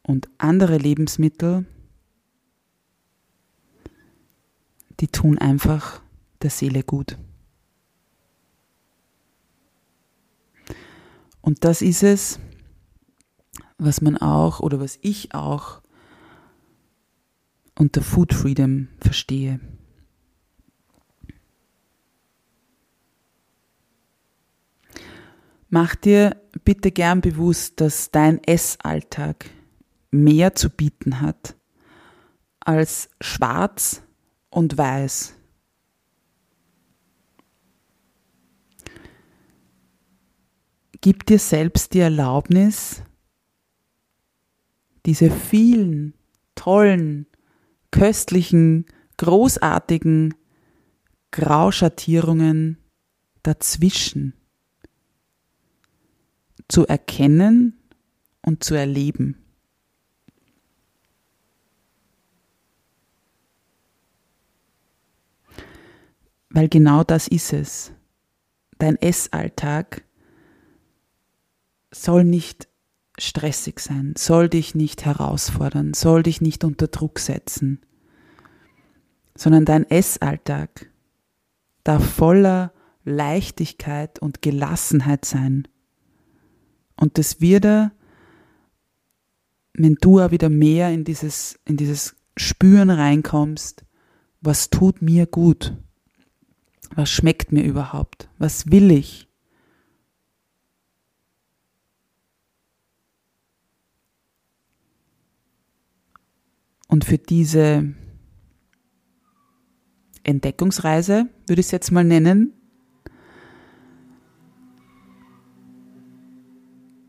Und 0.03 0.29
andere 0.39 0.79
Lebensmittel, 0.79 1.67
die 5.01 5.09
tun 5.09 5.39
einfach 5.39 6.01
der 6.43 6.51
Seele 6.51 6.85
gut. 6.85 7.19
Und 11.41 11.65
das 11.65 11.83
ist 11.83 12.03
es, 12.03 12.39
was 13.79 14.01
man 14.01 14.17
auch 14.17 14.61
oder 14.61 14.81
was 14.81 14.99
ich 15.03 15.35
auch 15.35 15.83
unter 17.79 18.03
Food 18.03 18.33
Freedom 18.33 18.89
verstehe. 19.01 19.61
Mach 25.69 25.95
dir 25.95 26.41
bitte 26.65 26.91
gern 26.91 27.21
bewusst, 27.21 27.81
dass 27.81 28.11
dein 28.11 28.43
Essalltag 28.45 29.51
mehr 30.11 30.55
zu 30.55 30.71
bieten 30.71 31.21
hat 31.21 31.57
als 32.61 33.11
schwarz 33.21 34.03
und 34.51 34.77
weiß. 34.79 35.35
Gib 41.01 41.27
dir 41.27 41.39
selbst 41.39 41.95
die 41.95 42.01
Erlaubnis, 42.01 43.03
diese 45.07 45.31
vielen 45.31 46.15
tollen, 46.57 47.27
köstlichen, 47.91 48.87
großartigen 49.17 50.35
Grauschattierungen 51.31 52.79
dazwischen 53.43 54.35
zu 56.69 56.87
erkennen 56.87 57.79
und 58.43 58.65
zu 58.65 58.75
erleben. 58.75 59.37
Weil 66.51 66.69
genau 66.69 67.05
das 67.05 67.29
ist 67.29 67.53
es. 67.53 67.93
Dein 68.79 68.97
Essalltag 68.97 70.05
soll 71.93 72.25
nicht 72.25 72.69
stressig 73.19 73.81
sein, 73.81 74.15
soll 74.17 74.49
dich 74.49 74.75
nicht 74.75 75.05
herausfordern, 75.05 75.95
soll 75.95 76.23
dich 76.23 76.41
nicht 76.41 76.65
unter 76.65 76.89
Druck 76.89 77.19
setzen, 77.19 77.81
sondern 79.37 79.65
dein 79.65 79.89
Essalltag 79.91 80.91
darf 81.85 82.05
voller 82.05 82.73
Leichtigkeit 83.05 84.19
und 84.19 84.43
Gelassenheit 84.43 85.25
sein. 85.25 85.69
Und 86.97 87.19
das 87.19 87.41
wird 87.41 87.65
er, 87.65 87.93
wenn 89.75 89.97
du 90.01 90.21
auch 90.21 90.31
wieder 90.31 90.49
mehr 90.49 90.91
in 90.91 91.05
dieses, 91.05 91.59
in 91.65 91.77
dieses 91.77 92.17
Spüren 92.37 92.91
reinkommst, 92.91 93.85
was 94.41 94.71
tut 94.71 95.03
mir 95.03 95.27
gut? 95.27 95.77
Was 96.95 97.11
schmeckt 97.11 97.53
mir 97.53 97.63
überhaupt? 97.63 98.29
Was 98.39 98.71
will 98.71 98.91
ich? 98.91 99.26
Und 106.97 107.05
für 107.05 107.19
diese 107.19 107.93
Entdeckungsreise, 110.25 111.27
würde 111.47 111.61
ich 111.61 111.67
es 111.67 111.71
jetzt 111.71 111.93
mal 111.93 112.05
nennen, 112.05 112.55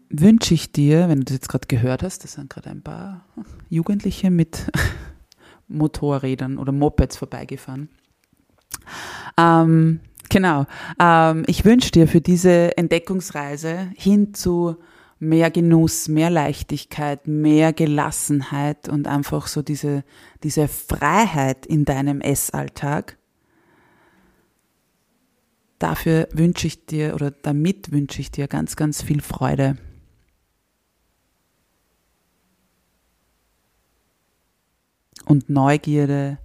wünsche 0.10 0.54
ich 0.54 0.74
dir, 0.74 1.08
wenn 1.08 1.20
du 1.20 1.24
das 1.24 1.36
jetzt 1.36 1.48
gerade 1.48 1.68
gehört 1.70 2.04
hast, 2.04 2.26
das 2.26 2.34
sind 2.34 2.50
gerade 2.50 2.70
ein 2.70 2.82
paar 2.82 3.24
Jugendliche 3.70 4.30
mit 4.30 4.70
Motorrädern 5.70 6.58
oder 6.58 6.74
Mopeds 6.74 7.16
vorbeigefahren. 7.16 7.88
Ähm, 9.38 10.02
genau. 10.28 10.66
Ähm, 11.00 11.46
ich 11.48 11.64
wünsche 11.64 11.92
dir 11.92 12.10
für 12.10 12.20
diese 12.20 12.78
Entdeckungsreise 12.78 13.90
hin 13.96 14.34
zu 14.34 14.76
mehr 15.20 15.50
Genuss, 15.50 16.08
mehr 16.08 16.30
Leichtigkeit, 16.30 17.28
mehr 17.28 17.74
Gelassenheit 17.74 18.88
und 18.90 19.08
einfach 19.08 19.48
so 19.48 19.62
diese, 19.62 20.04
diese 20.44 20.68
Freiheit 20.68 21.66
in 21.66 21.86
deinem 21.86 22.22
Essalltag. 22.22 23.18
Dafür 25.80 26.28
wünsche 26.32 26.68
ich 26.68 26.86
dir 26.86 27.14
oder 27.14 27.32
damit 27.32 27.92
wünsche 27.92 28.22
ich 28.22 28.32
dir 28.32 28.48
ganz, 28.48 28.76
ganz 28.76 29.02
viel 29.02 29.22
Freude. 29.22 29.78
Und 35.26 35.50
Neugierde 35.50 36.40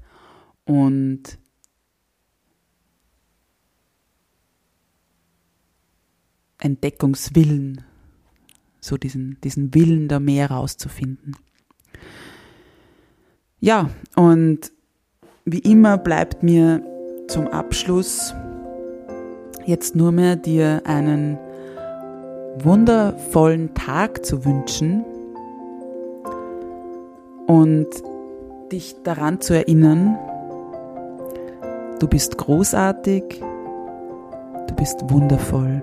und 0.64 1.38
Entdeckungswillen 6.58 7.84
so 8.82 8.98
diesen, 8.98 9.38
diesen 9.42 9.74
Willen 9.74 10.08
da 10.08 10.20
mehr 10.20 10.50
rauszufinden. 10.50 11.36
Ja, 13.60 13.90
und 14.16 14.72
wie 15.44 15.60
immer 15.60 15.96
bleibt 15.96 16.42
mir 16.42 16.82
zum 17.28 17.46
Abschluss 17.46 18.34
jetzt 19.64 19.94
nur 19.94 20.10
mehr 20.10 20.34
dir 20.34 20.82
einen 20.84 21.38
wundervollen 22.58 23.72
Tag 23.74 24.26
zu 24.26 24.44
wünschen 24.44 25.04
und 27.46 27.86
dich 28.72 28.96
daran 29.04 29.40
zu 29.40 29.54
erinnern, 29.54 30.18
du 32.00 32.08
bist 32.08 32.36
großartig, 32.36 33.40
du 34.66 34.74
bist 34.74 35.08
wundervoll. 35.08 35.82